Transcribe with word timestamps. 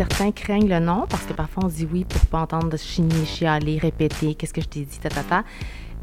certains 0.00 0.32
craignent 0.32 0.66
le 0.70 0.78
non, 0.80 1.04
parce 1.10 1.24
que 1.24 1.34
parfois 1.34 1.64
on 1.66 1.68
dit 1.68 1.86
oui 1.92 2.06
pour 2.08 2.24
pas 2.26 2.40
entendre 2.40 2.70
de 2.70 2.76
chigner, 2.78 3.26
chialer, 3.26 3.76
répéter, 3.76 4.34
qu'est-ce 4.34 4.54
que 4.54 4.62
je 4.62 4.66
t'ai 4.68 4.80
dit, 4.80 4.98
ta, 4.98 5.10
ta. 5.10 5.44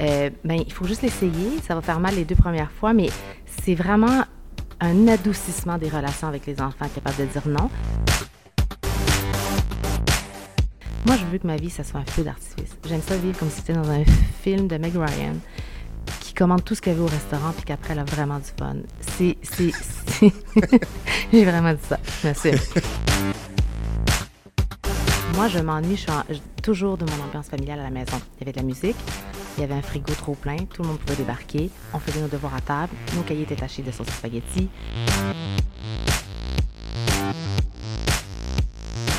Euh, 0.02 0.30
ben, 0.46 0.62
il 0.68 0.72
faut 0.72 0.86
juste 0.86 1.02
l'essayer. 1.02 1.60
Ça 1.68 1.74
va 1.74 1.82
faire 1.82 2.00
mal 2.00 2.14
les 2.14 2.24
deux 2.24 2.36
premières 2.36 2.70
fois, 2.70 2.94
mais 2.94 3.10
c'est 3.64 3.74
vraiment 3.74 4.24
un 4.80 5.08
adoucissement 5.08 5.80
des 5.80 5.90
relations 5.90 6.28
avec 6.28 6.46
les 6.46 6.62
enfants 6.62 6.86
capable 6.94 7.18
de 7.18 7.26
dire 7.26 7.48
non. 7.48 7.72
Moi, 11.08 11.16
je 11.18 11.26
veux 11.32 11.40
que 11.40 11.48
ma 11.48 11.56
vie, 11.56 11.72
soit 11.72 11.84
un 11.96 12.06
feu 12.06 12.22
d'artifice. 12.22 12.78
J'aime 12.88 13.02
ça 13.02 13.18
vivre 13.18 13.40
comme 13.40 13.50
si 13.50 13.56
c'était 13.62 13.74
dans 13.74 13.90
un 13.90 14.04
film 14.44 14.68
de 14.68 14.78
Meg 14.78 14.94
Ryan 14.94 15.34
qui 16.20 16.36
commande 16.36 16.64
tout 16.64 16.76
ce 16.76 16.82
qu'elle 16.82 16.98
veut 16.98 17.04
au 17.04 17.08
restaurant 17.08 17.52
puis 17.56 17.66
qu'après, 17.66 17.94
elle 17.94 18.00
a 18.00 18.04
vraiment 18.04 18.38
du 18.38 18.52
fun. 18.60 18.76
C'est- 19.18 19.38
J'ai 21.34 21.46
vraiment 21.46 21.74
dit 21.74 21.80
ça. 21.90 21.98
Merci. 22.24 22.52
Moi, 25.38 25.50
je 25.50 25.60
m'ennuie. 25.60 25.96
Je 26.30 26.34
suis 26.34 26.42
toujours 26.64 26.98
de 26.98 27.06
mon 27.06 27.24
ambiance 27.24 27.48
familiale 27.48 27.80
à 27.80 27.84
la 27.84 27.92
maison. 27.92 28.18
Il 28.36 28.40
y 28.40 28.44
avait 28.46 28.54
de 28.54 28.58
la 28.58 28.64
musique, 28.64 28.96
il 29.56 29.62
y 29.62 29.64
avait 29.64 29.76
un 29.76 29.84
frigo 29.84 30.12
trop 30.16 30.34
plein, 30.34 30.58
tout 30.58 30.82
le 30.82 30.88
monde 30.88 30.98
pouvait 30.98 31.16
débarquer, 31.16 31.70
on 31.94 32.00
faisait 32.00 32.20
nos 32.20 32.28
devoirs 32.28 32.56
à 32.56 32.62
table, 32.62 32.92
nos 33.16 33.22
cahiers 33.22 33.44
étaient 33.44 33.56
tachés 33.56 33.84
de 33.84 33.92
sauce 33.92 34.08
spaghetti. 34.08 34.68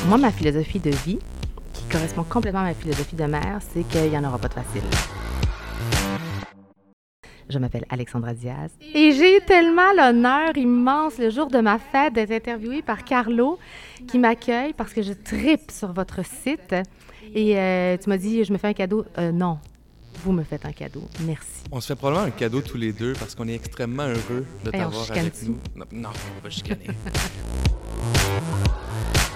Moi, 0.07 0.17
ma 0.17 0.31
philosophie 0.31 0.79
de 0.79 0.91
vie, 0.91 1.19
qui 1.71 1.83
correspond 1.89 2.23
complètement 2.23 2.59
à 2.59 2.63
ma 2.63 2.73
philosophie 2.73 3.15
de 3.15 3.23
mère, 3.23 3.59
c'est 3.73 3.87
qu'il 3.87 4.09
n'y 4.09 4.17
en 4.17 4.25
aura 4.25 4.39
pas 4.39 4.49
de 4.49 4.55
facile. 4.55 4.83
Je 7.49 7.57
m'appelle 7.57 7.85
Alexandra 7.89 8.35
Diaz. 8.35 8.69
Et 8.93 9.11
j'ai 9.11 9.37
eu 9.37 9.41
tellement 9.41 9.91
l'honneur 9.97 10.55
immense 10.55 11.17
le 11.17 11.31
jour 11.31 11.47
de 11.47 11.59
ma 11.59 11.79
fête 11.79 12.13
d'être 12.13 12.31
interviewée 12.31 12.83
par 12.83 13.03
Carlo 13.03 13.57
qui 14.07 14.19
m'accueille 14.19 14.73
parce 14.73 14.93
que 14.93 15.01
je 15.01 15.13
tripe 15.13 15.71
sur 15.71 15.91
votre 15.91 16.23
site. 16.23 16.75
Et 17.33 17.57
euh, 17.57 17.97
tu 17.97 18.07
m'as 18.07 18.17
dit, 18.17 18.43
je 18.43 18.53
me 18.53 18.59
fais 18.59 18.67
un 18.67 18.73
cadeau. 18.73 19.03
Euh, 19.17 19.31
non, 19.31 19.57
vous 20.23 20.31
me 20.31 20.43
faites 20.43 20.65
un 20.65 20.71
cadeau. 20.71 21.01
Merci. 21.21 21.63
On 21.71 21.81
se 21.81 21.87
fait 21.87 21.95
probablement 21.95 22.27
un 22.27 22.31
cadeau 22.31 22.61
tous 22.61 22.77
les 22.77 22.93
deux 22.93 23.13
parce 23.13 23.33
qu'on 23.33 23.47
est 23.47 23.55
extrêmement 23.55 24.05
heureux 24.05 24.45
de 24.63 24.69
t'avoir 24.69 25.11
avec 25.11 25.33
nous. 25.47 25.57
Non, 25.75 25.85
non, 25.91 26.09
on 26.37 26.43
va 26.43 26.49
chicaner. 26.51 26.85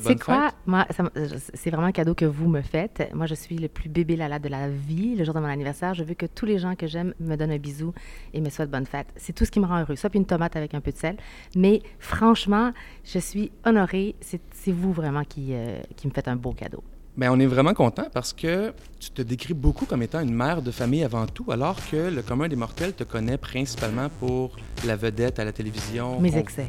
C'est 0.00 0.18
quoi? 0.22 0.50
Moi, 0.66 0.86
je- 1.14 1.36
c'est 1.52 1.70
vraiment 1.70 1.88
un 1.88 1.92
cadeau 1.92 2.14
que 2.14 2.24
vous 2.24 2.48
me 2.48 2.62
faites. 2.62 3.10
Moi, 3.12 3.26
je 3.26 3.34
suis 3.34 3.56
le 3.58 3.68
plus 3.68 3.90
bébé 3.90 4.16
lala 4.16 4.38
de 4.38 4.48
la 4.48 4.68
vie. 4.68 5.14
Le 5.16 5.24
jour 5.24 5.34
de 5.34 5.40
mon 5.40 5.46
anniversaire, 5.46 5.92
je 5.92 6.02
veux 6.02 6.14
que 6.14 6.24
tous 6.24 6.46
les 6.46 6.58
gens 6.58 6.74
que 6.76 6.86
j'aime 6.86 7.12
me 7.20 7.36
donnent 7.36 7.50
un 7.50 7.58
bisou 7.58 7.92
et 8.32 8.40
me 8.40 8.48
souhaitent 8.48 8.70
bonne 8.70 8.86
fête. 8.86 9.08
C'est 9.16 9.34
tout 9.34 9.44
ce 9.44 9.50
qui 9.50 9.60
me 9.60 9.66
rend 9.66 9.80
heureux. 9.80 9.94
Puis 9.94 10.18
une 10.18 10.24
tomate 10.24 10.56
avec 10.56 10.72
un 10.74 10.80
peu 10.80 10.92
de 10.92 10.96
sel. 10.96 11.16
Mais 11.56 11.82
franchement, 11.98 12.72
je 13.04 13.18
suis 13.18 13.52
honorée. 13.66 14.14
C'est 14.22 14.72
vous 14.72 14.92
vraiment 14.92 15.24
qui, 15.24 15.48
euh, 15.52 15.80
qui 15.96 16.06
me 16.08 16.12
faites 16.12 16.28
un 16.28 16.36
beau 16.36 16.52
cadeau. 16.52 16.82
Ben, 17.18 17.30
on 17.30 17.38
est 17.38 17.46
vraiment 17.46 17.74
content 17.74 18.06
parce 18.14 18.32
que 18.32 18.72
tu 18.98 19.10
te 19.10 19.20
décris 19.20 19.52
beaucoup 19.52 19.84
comme 19.84 20.02
étant 20.02 20.20
une 20.20 20.32
mère 20.34 20.62
de 20.62 20.70
famille 20.70 21.04
avant 21.04 21.26
tout, 21.26 21.52
alors 21.52 21.76
que 21.90 22.08
le 22.08 22.22
commun 22.22 22.48
des 22.48 22.56
mortels 22.56 22.94
te 22.94 23.04
connaît 23.04 23.36
principalement 23.36 24.08
pour 24.18 24.56
la 24.86 24.96
vedette 24.96 25.38
à 25.38 25.44
la 25.44 25.52
télévision. 25.52 26.18
Mes 26.20 26.34
On- 26.34 26.38
excès. 26.38 26.66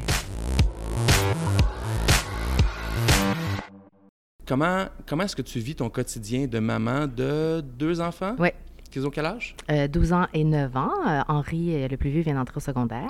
Comment, 4.47 4.85
comment 5.07 5.23
est-ce 5.23 5.35
que 5.35 5.41
tu 5.41 5.59
vis 5.59 5.75
ton 5.75 5.89
quotidien 5.89 6.47
de 6.47 6.59
maman 6.59 7.07
de 7.07 7.61
deux 7.61 8.01
enfants? 8.01 8.35
Ouais. 8.39 8.53
Qu'ils 8.91 9.07
ont 9.07 9.09
quel 9.09 9.25
âge? 9.25 9.55
Euh, 9.71 9.87
12 9.87 10.13
ans 10.13 10.27
et 10.33 10.43
9 10.43 10.75
ans. 10.77 10.91
Euh, 11.07 11.21
Henri, 11.27 11.73
euh, 11.73 11.87
le 11.87 11.97
plus 11.97 12.09
vieux, 12.11 12.21
vient 12.21 12.35
d'entrer 12.35 12.57
au 12.57 12.59
secondaire. 12.59 13.09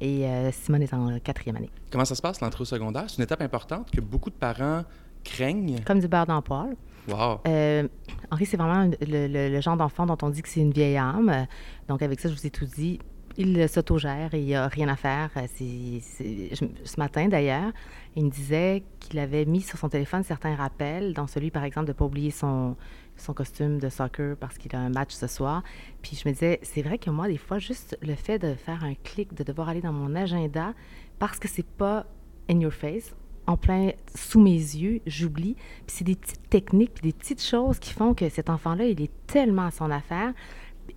Et 0.00 0.26
euh, 0.26 0.52
Simone 0.52 0.82
est 0.82 0.94
en 0.94 1.18
quatrième 1.18 1.56
année. 1.56 1.70
Comment 1.90 2.04
ça 2.04 2.14
se 2.14 2.22
passe, 2.22 2.40
l'entrée 2.40 2.62
au 2.62 2.66
secondaire? 2.66 3.04
C'est 3.08 3.16
une 3.16 3.24
étape 3.24 3.40
importante 3.40 3.90
que 3.90 4.00
beaucoup 4.00 4.30
de 4.30 4.34
parents 4.36 4.82
craignent. 5.24 5.80
Comme 5.84 5.98
du 5.98 6.06
beurre 6.06 6.26
dans 6.26 6.42
poêle. 6.42 6.76
Wow! 7.08 7.40
Euh, 7.48 7.88
Henri, 8.30 8.46
c'est 8.46 8.56
vraiment 8.56 8.90
le, 9.00 9.26
le- 9.28 9.48
le 9.48 9.60
genre 9.60 9.76
d'enfant 9.76 10.06
dont 10.06 10.18
on 10.22 10.28
dit 10.30 10.42
que 10.42 10.48
c'est 10.48 10.60
une 10.60 10.72
vieille 10.72 10.96
âme. 10.98 11.28
Euh, 11.30 11.44
Donc, 11.88 12.02
avec 12.02 12.20
ça, 12.20 12.28
je 12.28 12.34
vous 12.34 12.46
ai 12.46 12.50
tout 12.50 12.66
dit. 12.66 12.98
Il 13.38 13.68
s'autogère 13.68 14.32
et 14.32 14.40
il 14.40 14.46
n'y 14.46 14.54
a 14.54 14.66
rien 14.66 14.88
à 14.88 14.96
faire. 14.96 15.30
Euh, 15.36 15.46
ce 15.50 16.98
matin, 16.98 17.28
d'ailleurs, 17.28 17.72
il 18.14 18.24
me 18.24 18.30
disait 18.30 18.82
qu'il 18.98 19.18
avait 19.18 19.44
mis 19.44 19.60
sur 19.60 19.78
son 19.78 19.90
téléphone 19.90 20.22
certains 20.22 20.54
rappels, 20.54 21.12
dont 21.12 21.26
celui, 21.26 21.50
par 21.50 21.64
exemple, 21.64 21.86
de 21.86 21.92
ne 21.92 21.96
pas 21.96 22.06
oublier 22.06 22.30
son, 22.30 22.76
son 23.16 23.34
costume 23.34 23.78
de 23.78 23.88
soccer 23.88 24.36
parce 24.36 24.56
qu'il 24.56 24.74
a 24.74 24.78
un 24.78 24.88
match 24.88 25.12
ce 25.12 25.26
soir. 25.26 25.62
Puis 26.02 26.16
je 26.16 26.28
me 26.28 26.32
disais, 26.32 26.60
c'est 26.62 26.82
vrai 26.82 26.98
que 26.98 27.10
moi, 27.10 27.28
des 27.28 27.36
fois, 27.36 27.58
juste 27.58 27.98
le 28.00 28.14
fait 28.14 28.38
de 28.38 28.54
faire 28.54 28.84
un 28.84 28.94
clic, 28.94 29.34
de 29.34 29.44
devoir 29.44 29.68
aller 29.68 29.82
dans 29.82 29.92
mon 29.92 30.14
agenda, 30.14 30.72
parce 31.18 31.38
que 31.38 31.48
c'est 31.48 31.66
pas 31.66 32.06
in 32.48 32.60
your 32.60 32.72
face, 32.72 33.14
en 33.46 33.56
plein 33.56 33.92
sous 34.14 34.40
mes 34.40 34.50
yeux, 34.50 35.00
j'oublie. 35.06 35.54
Puis 35.86 35.96
c'est 35.98 36.04
des 36.04 36.16
petites 36.16 36.48
techniques, 36.48 36.94
puis 36.94 37.02
des 37.10 37.16
petites 37.16 37.42
choses 37.42 37.78
qui 37.78 37.92
font 37.92 38.14
que 38.14 38.28
cet 38.28 38.50
enfant-là, 38.50 38.86
il 38.86 39.00
est 39.00 39.12
tellement 39.26 39.66
à 39.66 39.70
son 39.70 39.90
affaire 39.90 40.32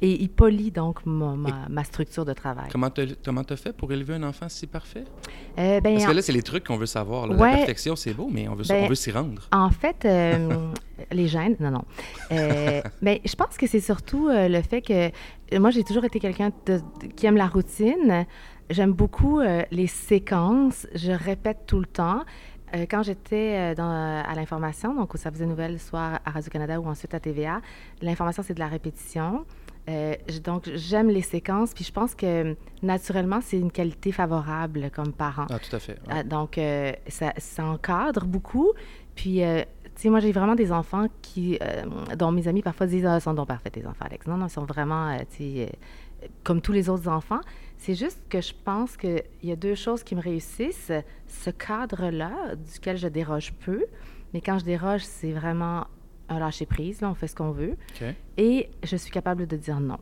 et 0.01 0.21
il 0.21 0.29
polie 0.29 0.71
donc 0.71 1.05
mon- 1.05 1.35
ma, 1.35 1.67
ma 1.69 1.83
structure 1.83 2.25
de 2.25 2.33
travail. 2.33 2.69
Comment 2.71 2.89
comment 3.23 3.43
t'as 3.43 3.55
fait 3.57 3.73
pour 3.73 3.91
élever 3.91 4.13
un 4.15 4.23
enfant 4.23 4.47
si 4.49 4.65
parfait? 4.67 5.03
Euh, 5.57 5.81
ben, 5.81 5.95
Parce 5.95 6.05
que 6.05 6.11
là, 6.11 6.21
c'est 6.21 6.31
les 6.31 6.41
trucs 6.43 6.65
qu'on 6.65 6.77
veut 6.77 6.85
savoir. 6.85 7.27
là. 7.27 7.35
Ouais. 7.35 7.51
La 7.51 7.57
perfection, 7.57 7.95
c'est 7.95 8.13
beau, 8.13 8.29
mais 8.31 8.47
on 8.47 8.55
veut, 8.55 8.63
Ben, 8.67 8.87
veut 8.87 8.95
s'y 8.95 9.11
rendre. 9.11 9.47
En 9.51 9.69
fait, 9.69 10.05
euh, 10.05 10.71
les 11.11 11.27
gènes, 11.27 11.55
non, 11.59 11.71
non. 11.71 11.83
Euh, 12.31 12.81
mais 13.01 13.21
je 13.25 13.35
pense 13.35 13.57
que 13.57 13.67
c'est 13.67 13.79
surtout 13.81 14.27
euh, 14.29 14.47
le 14.47 14.61
fait 14.61 14.81
que 14.81 15.11
moi, 15.57 15.71
j'ai 15.71 15.83
toujours 15.83 16.05
été 16.05 16.19
quelqu'un 16.19 16.51
qui 17.15 17.25
aime 17.25 17.35
la 17.37 17.47
routine. 17.47 18.25
J'aime 18.69 18.93
beaucoup 18.93 19.41
les 19.71 19.87
séquences. 19.87 20.85
Je 20.93 21.11
répète 21.11 21.65
tout 21.65 21.79
le 21.79 21.87
temps. 21.87 22.21
Quand 22.91 23.01
j'étais 23.01 23.55
à 23.79 24.35
l'information, 24.35 24.93
donc 24.93 25.15
au 25.15 25.17
service 25.17 25.39
des 25.41 25.47
nouvelles, 25.47 25.79
soit 25.79 26.19
à 26.23 26.29
Radio-Canada 26.29 26.79
ou 26.79 26.85
ensuite 26.87 27.15
à 27.15 27.19
TVA, 27.19 27.61
l'information, 28.03 28.43
c'est 28.45 28.53
de 28.53 28.59
la 28.59 28.67
répétition. 28.67 29.43
Euh, 29.89 30.15
donc, 30.43 30.69
j'aime 30.75 31.09
les 31.09 31.21
séquences, 31.23 31.73
puis 31.73 31.83
je 31.83 31.91
pense 31.91 32.13
que 32.13 32.55
naturellement, 32.83 33.39
c'est 33.41 33.57
une 33.57 33.71
qualité 33.71 34.11
favorable 34.11 34.91
comme 34.93 35.11
parent. 35.13 35.47
Ah, 35.49 35.57
tout 35.59 35.75
à 35.75 35.79
fait. 35.79 35.93
ouais. 35.93 36.07
Ah, 36.09 36.23
donc, 36.23 36.57
euh, 36.57 36.91
ça, 37.07 37.33
ça 37.37 37.65
encadre 37.65 38.25
beaucoup. 38.25 38.71
Puis, 39.15 39.43
euh, 39.43 39.63
tu 39.95 40.03
sais, 40.03 40.09
moi, 40.09 40.19
j'ai 40.19 40.31
vraiment 40.31 40.55
des 40.55 40.71
enfants 40.71 41.07
qui, 41.21 41.57
euh, 41.61 41.83
dont 42.17 42.31
mes 42.31 42.47
amis 42.47 42.61
parfois 42.61 42.85
disent, 42.87 43.05
ah, 43.05 43.17
ils 43.17 43.21
sont 43.21 43.33
donc 43.33 43.47
parfaits, 43.47 43.73
tes 43.73 43.85
enfants, 43.87 44.05
Alex. 44.05 44.27
Non, 44.27 44.37
non, 44.37 44.45
ils 44.45 44.51
sont 44.51 44.65
vraiment, 44.65 45.09
euh, 45.09 45.17
tu 45.31 45.37
sais, 45.37 45.69
euh, 46.23 46.27
comme 46.43 46.61
tous 46.61 46.71
les 46.71 46.89
autres 46.89 47.07
enfants. 47.07 47.41
C'est 47.77 47.95
juste 47.95 48.21
que 48.29 48.41
je 48.41 48.53
pense 48.63 48.95
qu'il 48.95 49.23
y 49.43 49.51
a 49.51 49.55
deux 49.55 49.75
choses 49.75 50.03
qui 50.03 50.13
me 50.15 50.21
réussissent. 50.21 50.91
Ce 51.27 51.49
cadre-là, 51.49 52.55
duquel 52.55 52.97
je 52.97 53.07
déroge 53.07 53.53
peu, 53.53 53.85
mais 54.33 54.41
quand 54.41 54.59
je 54.59 54.65
déroge, 54.65 55.01
c'est 55.03 55.31
vraiment 55.31 55.87
un 56.29 56.39
lâcher-prise, 56.39 57.01
là, 57.01 57.09
on 57.09 57.13
fait 57.15 57.27
ce 57.27 57.35
qu'on 57.35 57.51
veut. 57.51 57.75
Et 58.37 58.69
je 58.83 58.95
suis 58.95 59.11
capable 59.11 59.47
de 59.47 59.57
dire 59.57 59.79
non. 59.79 59.97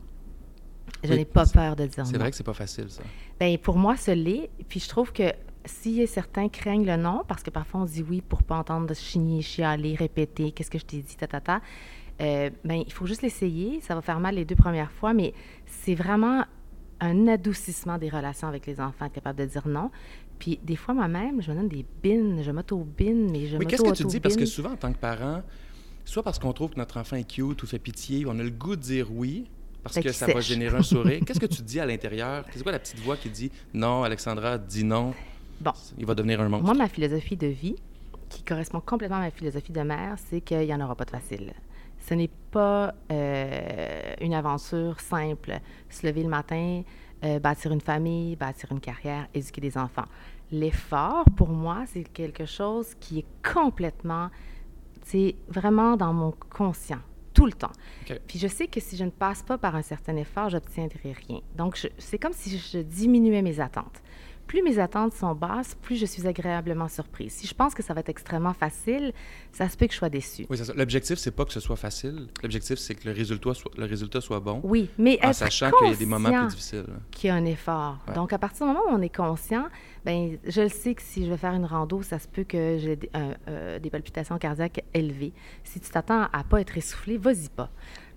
Je 1.04 1.10
Oui, 1.10 1.18
n'ai 1.18 1.24
pas 1.24 1.44
peur 1.46 1.76
de 1.76 1.86
dire 1.86 2.04
non. 2.04 2.10
C'est 2.10 2.18
vrai 2.18 2.30
que 2.30 2.36
c'est 2.36 2.44
pas 2.44 2.54
facile, 2.54 2.90
ça. 2.90 3.02
Bien, 3.38 3.56
pour 3.56 3.76
moi, 3.76 3.96
ce 3.96 4.10
l'est. 4.10 4.50
Puis 4.68 4.80
je 4.80 4.88
trouve 4.88 5.12
que 5.12 5.32
si 5.64 6.06
certains 6.06 6.48
craignent 6.48 6.86
le 6.86 6.96
non, 6.96 7.22
parce 7.28 7.42
que 7.42 7.50
parfois 7.50 7.82
on 7.82 7.84
dit 7.84 8.02
oui 8.08 8.22
pour 8.22 8.42
pas 8.42 8.56
entendre 8.56 8.94
chigner, 8.94 9.42
chialer, 9.42 9.94
répéter, 9.94 10.50
qu'est-ce 10.52 10.70
que 10.70 10.78
je 10.78 10.86
t'ai 10.86 11.02
dit, 11.02 11.16
ta, 11.16 11.26
ta, 11.26 11.40
ta, 11.40 11.60
euh, 12.20 12.50
ben, 12.64 12.82
il 12.86 12.92
faut 12.92 13.06
juste 13.06 13.22
l'essayer. 13.22 13.80
Ça 13.80 13.94
va 13.94 14.00
faire 14.00 14.18
mal 14.18 14.34
les 14.34 14.44
deux 14.44 14.56
premières 14.56 14.90
fois, 14.90 15.12
mais 15.12 15.34
c'est 15.66 15.94
vraiment 15.94 16.44
un 17.00 17.28
adoucissement 17.28 17.98
des 17.98 18.08
relations 18.08 18.48
avec 18.48 18.66
les 18.66 18.80
enfants, 18.80 19.04
être 19.06 19.12
capable 19.12 19.38
de 19.38 19.44
dire 19.44 19.68
non. 19.68 19.90
Puis 20.38 20.58
des 20.62 20.76
fois, 20.76 20.94
moi-même, 20.94 21.40
je 21.42 21.50
me 21.50 21.56
donne 21.56 21.68
des 21.68 21.84
bines, 22.02 22.42
je 22.42 22.50
m'auto-bine, 22.50 23.30
mais 23.30 23.46
je 23.46 23.56
Oui, 23.56 23.66
qu'est-ce 23.66 23.82
que 23.82 23.92
tu 23.92 24.04
dis? 24.04 24.20
Parce 24.20 24.36
que 24.36 24.46
souvent, 24.46 24.72
en 24.72 24.76
tant 24.76 24.92
que 24.92 24.98
parent, 24.98 25.42
soit 26.08 26.22
parce 26.22 26.38
qu'on 26.38 26.52
trouve 26.52 26.70
que 26.70 26.78
notre 26.78 26.98
enfant 26.98 27.16
est 27.16 27.28
cute 27.28 27.62
ou 27.62 27.66
fait 27.66 27.78
pitié, 27.78 28.24
on 28.26 28.38
a 28.38 28.42
le 28.42 28.50
goût 28.50 28.76
de 28.76 28.80
dire 28.82 29.08
oui, 29.10 29.50
parce 29.82 29.94
Fait 29.94 30.02
que 30.02 30.12
ça 30.12 30.26
va 30.26 30.40
générer 30.40 30.76
un 30.76 30.82
sourire. 30.82 31.20
Qu'est-ce 31.26 31.40
que 31.40 31.46
tu 31.46 31.62
dis 31.62 31.80
à 31.80 31.86
l'intérieur? 31.86 32.44
C'est 32.52 32.62
quoi 32.62 32.72
la 32.72 32.78
petite 32.78 32.98
voix 33.00 33.16
qui 33.16 33.30
dit 33.30 33.50
non, 33.72 34.02
Alexandra, 34.02 34.58
dis 34.58 34.84
non, 34.84 35.14
Bon, 35.60 35.72
il 35.98 36.06
va 36.06 36.14
devenir 36.14 36.40
un 36.40 36.48
monstre? 36.48 36.66
Moi, 36.66 36.74
ma 36.74 36.88
philosophie 36.88 37.36
de 37.36 37.48
vie, 37.48 37.76
qui 38.28 38.42
correspond 38.42 38.80
complètement 38.80 39.16
à 39.16 39.20
ma 39.20 39.30
philosophie 39.30 39.72
de 39.72 39.80
mère, 39.80 40.16
c'est 40.30 40.40
qu'il 40.40 40.60
n'y 40.60 40.74
en 40.74 40.80
aura 40.80 40.94
pas 40.94 41.04
de 41.04 41.10
facile. 41.10 41.52
Ce 42.08 42.14
n'est 42.14 42.30
pas 42.50 42.94
euh, 43.10 44.14
une 44.20 44.34
aventure 44.34 45.00
simple. 45.00 45.58
Se 45.90 46.06
lever 46.06 46.22
le 46.22 46.28
matin, 46.28 46.82
euh, 47.24 47.40
bâtir 47.40 47.72
une 47.72 47.80
famille, 47.80 48.36
bâtir 48.36 48.70
une 48.70 48.80
carrière, 48.80 49.26
éduquer 49.34 49.60
des 49.60 49.76
enfants. 49.76 50.06
L'effort, 50.52 51.24
pour 51.36 51.48
moi, 51.48 51.84
c'est 51.92 52.04
quelque 52.04 52.46
chose 52.46 52.94
qui 53.00 53.18
est 53.20 53.26
complètement, 53.42 54.30
c'est 55.10 55.36
vraiment 55.48 55.96
dans 55.96 56.12
mon 56.12 56.34
conscient, 56.50 57.00
tout 57.32 57.46
le 57.46 57.52
temps. 57.52 57.72
Puis 58.26 58.38
je 58.38 58.46
sais 58.46 58.66
que 58.66 58.78
si 58.78 58.96
je 58.96 59.04
ne 59.04 59.10
passe 59.10 59.42
pas 59.42 59.56
par 59.56 59.74
un 59.74 59.82
certain 59.82 60.16
effort, 60.16 60.50
j'obtiendrai 60.50 61.12
rien. 61.26 61.40
Donc, 61.56 61.78
c'est 61.96 62.18
comme 62.18 62.34
si 62.34 62.58
je 62.58 62.78
diminuais 62.78 63.40
mes 63.40 63.58
attentes. 63.58 64.02
Plus 64.48 64.62
mes 64.62 64.78
attentes 64.80 65.12
sont 65.12 65.34
basses, 65.34 65.76
plus 65.80 65.96
je 65.96 66.06
suis 66.06 66.26
agréablement 66.26 66.88
surprise. 66.88 67.32
Si 67.32 67.46
je 67.46 67.54
pense 67.54 67.74
que 67.74 67.82
ça 67.82 67.94
va 67.94 68.00
être 68.00 68.08
extrêmement 68.08 68.54
facile, 68.54 69.12
ça 69.52 69.68
se 69.68 69.76
peut 69.76 69.86
que 69.86 69.92
je 69.92 69.98
sois 69.98 70.08
déçue. 70.08 70.46
Oui, 70.48 70.56
c'est 70.56 70.64
ça. 70.64 70.72
L'objectif, 70.74 71.18
c'est 71.18 71.30
pas 71.30 71.44
que 71.44 71.52
ce 71.52 71.60
soit 71.60 71.76
facile. 71.76 72.26
L'objectif, 72.42 72.78
c'est 72.78 72.94
que 72.94 73.06
le 73.06 73.14
résultat 73.14 73.54
soit, 73.54 73.70
le 73.76 73.84
résultat 73.84 74.20
soit 74.20 74.40
bon. 74.40 74.60
Oui, 74.64 74.90
mais 74.98 75.18
en 75.22 75.32
sachant 75.32 75.70
qu'il 75.70 75.90
y 75.90 75.92
a 75.92 75.96
des 75.96 76.06
moments 76.06 76.30
plus 76.30 76.48
difficiles. 76.48 76.86
Qu'il 77.10 77.28
y 77.28 77.30
a 77.30 77.34
un 77.34 77.44
effort. 77.44 77.98
Donc, 78.14 78.32
à 78.32 78.38
partir 78.38 78.66
du 78.66 78.72
moment 78.72 78.84
où 78.88 78.94
on 78.94 79.02
est 79.02 79.14
conscient, 79.14 79.66
ben, 80.04 80.38
je 80.46 80.62
le 80.62 80.68
sais 80.68 80.94
que 80.94 81.02
si 81.02 81.26
je 81.26 81.30
vais 81.30 81.36
faire 81.36 81.52
une 81.52 81.66
rando, 81.66 82.00
ça 82.02 82.18
se 82.18 82.26
peut 82.26 82.44
que 82.44 82.78
j'ai 82.78 82.96
des, 82.96 83.10
euh, 83.14 83.78
des 83.78 83.90
palpitations 83.90 84.38
cardiaques 84.38 84.82
élevées. 84.94 85.34
Si 85.62 85.78
tu 85.78 85.90
t'attends 85.90 86.22
à 86.32 86.42
pas 86.44 86.60
être 86.62 86.76
essoufflé, 86.78 87.18
vas-y 87.18 87.50
pas. 87.50 87.70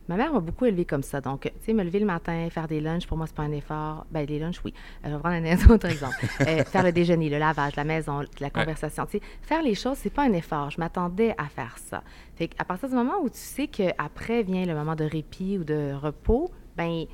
Ma 0.07 0.17
mère 0.17 0.33
m'a 0.33 0.39
beaucoup 0.39 0.65
élevée 0.65 0.85
comme 0.85 1.03
ça. 1.03 1.21
Donc, 1.21 1.43
tu 1.43 1.51
sais, 1.65 1.73
me 1.73 1.83
lever 1.83 1.99
le 1.99 2.05
matin, 2.05 2.47
faire 2.49 2.67
des 2.67 2.81
lunchs, 2.81 3.07
pour 3.07 3.17
moi, 3.17 3.27
c'est 3.27 3.35
pas 3.35 3.43
un 3.43 3.51
effort. 3.51 4.05
Ben, 4.11 4.25
les 4.25 4.39
lunchs, 4.39 4.59
oui. 4.65 4.73
Euh, 5.05 5.09
je 5.09 5.13
vais 5.13 5.19
prendre 5.19 5.35
un 5.35 5.69
autre 5.73 5.87
exemple. 5.87 6.15
Euh, 6.41 6.63
faire 6.63 6.83
le 6.83 6.91
déjeuner, 6.91 7.29
le 7.29 7.37
lavage, 7.37 7.75
la 7.75 7.83
maison, 7.83 8.21
la 8.39 8.49
conversation. 8.49 9.05
Tu 9.05 9.19
sais, 9.19 9.23
faire 9.41 9.61
les 9.61 9.75
choses, 9.75 9.97
c'est 9.97 10.09
pas 10.09 10.23
un 10.23 10.33
effort. 10.33 10.71
Je 10.71 10.79
m'attendais 10.79 11.33
à 11.37 11.45
faire 11.45 11.77
ça. 11.77 12.03
Fait 12.35 12.49
à 12.57 12.65
partir 12.65 12.89
du 12.89 12.95
moment 12.95 13.21
où 13.21 13.29
tu 13.29 13.37
sais 13.37 13.67
qu'après 13.67 14.43
vient 14.43 14.65
le 14.65 14.73
moment 14.73 14.95
de 14.95 15.03
répit 15.03 15.57
ou 15.57 15.63
de 15.63 15.93
repos, 15.93 16.49
ben 16.75 17.05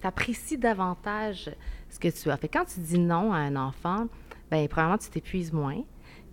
tu 0.00 0.06
apprécies 0.06 0.58
davantage 0.58 1.50
ce 1.88 1.98
que 1.98 2.08
tu 2.08 2.30
as. 2.30 2.36
Fait 2.36 2.48
quand 2.48 2.64
tu 2.64 2.80
dis 2.80 2.98
non 2.98 3.32
à 3.32 3.36
un 3.36 3.56
enfant, 3.56 4.08
ben 4.50 4.66
probablement, 4.68 4.98
tu 4.98 5.08
t'épuises 5.08 5.52
moins. 5.52 5.82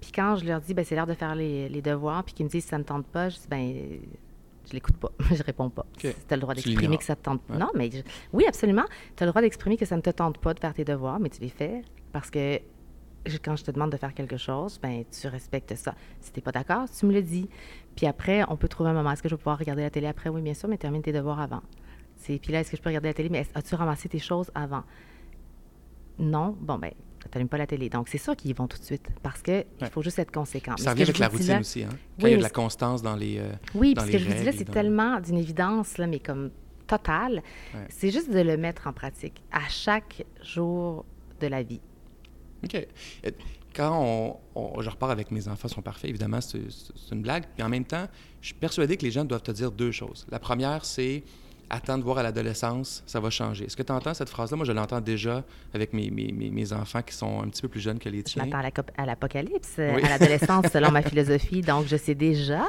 Puis 0.02 0.12
quand 0.12 0.36
je 0.38 0.46
leur 0.46 0.62
dis, 0.62 0.74
ben 0.74 0.84
c'est 0.84 0.96
l'heure 0.96 1.08
de 1.08 1.14
faire 1.14 1.36
les, 1.36 1.82
devoirs, 1.82 2.24
puis 2.24 2.34
qu'ils 2.34 2.46
me 2.46 2.50
disent 2.50 2.64
si 2.64 2.70
ça 2.70 2.78
ne 2.78 2.84
me 2.84 2.88
tente 2.88 3.06
pas, 3.08 3.30
je 3.30 3.38
dis, 3.38 3.48
ben 3.50 4.00
je 4.70 4.74
l'écoute 4.74 4.98
pas, 4.98 5.12
je 5.32 5.44
réponds 5.44 5.70
pas. 5.70 5.86
Tu 5.98 6.08
as 6.08 6.36
le 6.36 6.42
droit 6.42 6.54
d'exprimer 6.54 6.98
que 6.98 7.04
ça 7.04 7.16
te 7.16 7.24
tente. 7.24 7.42
Non, 7.50 7.70
mais 7.76 7.90
oui, 8.34 8.46
absolument. 8.48 8.86
Tu 9.16 9.24
as 9.24 9.26
le 9.26 9.32
droit 9.32 9.42
d'exprimer 9.42 9.78
que 9.78 9.86
ça 9.86 9.96
ne 9.96 10.02
te 10.02 10.10
tente 10.10 10.38
pas 10.38 10.54
de 10.54 10.60
faire 10.60 10.74
tes 10.74 10.86
devoirs, 10.86 11.20
mais 11.20 11.30
tu 11.30 11.42
les 11.42 11.50
fais 11.50 11.82
parce 12.12 12.30
que 12.30 12.60
quand 13.44 13.56
je 13.56 13.64
te 13.64 13.72
demande 13.72 13.92
de 13.92 13.98
faire 13.98 14.14
quelque 14.14 14.38
chose, 14.38 14.80
ben 14.80 15.04
tu 15.10 15.28
respectes 15.28 15.76
ça. 15.76 15.94
Si 16.22 16.32
tu 16.32 16.40
n'es 16.40 16.44
pas 16.44 16.52
d'accord, 16.52 16.86
tu 16.90 17.06
me 17.06 17.14
le 17.14 17.22
dis. 17.22 17.50
Puis 17.96 18.06
après, 18.06 18.44
on 18.48 18.56
peut 18.56 18.68
trouver 18.68 18.90
un 18.90 18.94
moment. 18.94 19.12
Est-ce 19.12 19.24
que 19.24 19.30
je 19.30 19.36
vais 19.36 19.40
pouvoir 19.40 19.58
regarder 19.58 19.82
la 19.82 19.90
télé 19.90 20.08
après? 20.08 20.30
Oui, 20.30 20.42
bien 20.42 20.54
sûr, 20.54 20.70
mais 20.70 20.78
termine 20.78 21.02
tes 21.02 21.12
devoirs 21.12 21.40
avant. 21.40 21.62
Puis 22.24 22.40
là, 22.50 22.60
est-ce 22.60 22.72
que 22.72 22.78
je 22.78 22.82
peux 22.82 22.90
regarder 22.90 23.10
la 23.10 23.14
télé? 23.14 23.30
Mais 23.30 23.46
as-tu 23.56 23.76
ramassé 23.76 24.10
tes 24.10 24.20
choses 24.20 24.52
avant? 24.54 24.84
Non? 26.18 26.56
Bon, 26.60 26.78
ben 26.78 26.92
tu 27.24 27.38
n'allumes 27.38 27.50
pas 27.50 27.58
la 27.58 27.68
télé. 27.68 27.90
Donc, 27.90 28.08
c'est 28.10 28.18
ça 28.18 28.36
qu'ils 28.36 28.56
vont 28.56 28.68
tout 28.68 28.78
de 28.78 28.84
suite, 28.84 29.08
parce 29.22 29.42
qu'il 29.42 29.66
faut 29.92 30.02
juste 30.02 30.20
être 30.20 30.32
conséquent. 30.32 30.76
Ça 30.78 30.92
revient 30.92 31.04
avec 31.04 31.20
la 31.20 31.28
routine 31.28 31.60
aussi, 31.60 31.84
hein? 31.84 31.90
Quand 32.20 32.28
il 32.28 32.32
y 32.32 32.34
a 32.34 32.38
de 32.38 32.44
la 32.44 32.50
constance 32.50 33.02
dans 33.02 33.16
les 33.16 33.40
euh, 33.40 33.52
Oui, 33.76 33.94
parce 33.94 34.10
que 34.10 34.18
je 34.18 34.28
vous 34.28 34.34
dis 34.34 34.44
là, 34.44 34.52
c'est 34.52 34.70
tellement 34.70 35.20
d'une 35.20 35.38
évidence, 35.38 35.98
là, 35.98 36.08
mais 36.08 36.20
comme 36.20 36.52
totale. 36.90 37.44
C'est 37.90 38.12
juste 38.12 38.32
de 38.32 38.40
le 38.40 38.58
mettre 38.58 38.88
en 38.88 38.94
pratique 38.94 39.44
à 39.52 39.68
chaque 39.70 40.26
jour 40.44 41.06
de 41.40 41.48
la 41.48 41.64
vie. 41.64 41.82
OK. 42.64 42.88
Quand 43.76 44.40
on, 44.56 44.82
je 44.82 44.90
repars 44.90 45.12
avec 45.12 45.32
mes 45.32 45.48
enfants 45.48 45.68
sont 45.68 45.84
parfaits, 45.84 46.10
évidemment, 46.10 46.42
c'est 46.42 46.60
une 47.12 47.22
blague. 47.22 47.46
Puis 47.54 47.64
en 47.64 47.70
même 47.70 47.86
temps, 47.86 48.08
je 48.42 48.48
suis 48.48 48.56
persuadé 48.56 48.98
que 48.98 49.06
les 49.06 49.12
gens 49.12 49.24
doivent 49.24 49.44
te 49.44 49.52
dire 49.52 49.72
deux 49.72 49.92
choses. 49.92 50.26
La 50.32 50.40
première, 50.40 50.84
c'est 50.84 51.24
attends 51.70 51.98
de 51.98 52.04
voir 52.04 52.18
à 52.20 52.24
l'adolescence, 52.24 53.04
ça 53.06 53.20
va 53.20 53.30
changer. 53.30 53.66
Est-ce 53.66 53.78
que 53.78 53.84
tu 53.84 53.92
entends 53.92 54.14
cette 54.14 54.30
phrase-là? 54.30 54.58
Moi, 54.58 54.66
je 54.66 54.72
l'entends 54.72 55.02
déjà 55.02 55.44
avec 55.74 55.94
mes, 55.94 56.10
mes, 56.10 56.32
mes, 56.32 56.74
enfants 56.74 57.02
qui 57.02 57.14
sont 57.14 57.42
un 57.42 57.48
petit 57.50 57.62
peu 57.62 57.68
plus 57.68 57.80
jeunes 57.80 58.00
que 58.00 58.10
les 58.10 58.24
tiens. 58.24 58.44
Je 58.46 58.50
m'attends 58.50 58.84
à 58.98 59.06
l'apocalypse, 59.06 59.80
à 59.80 60.00
l'adolescence, 60.00 60.68
selon 60.72 60.92
ma 60.92 61.02
philosophie. 61.02 61.62
Donc, 61.62 61.88
je 61.88 61.98
sais 61.98 62.16
déjà 62.16 62.66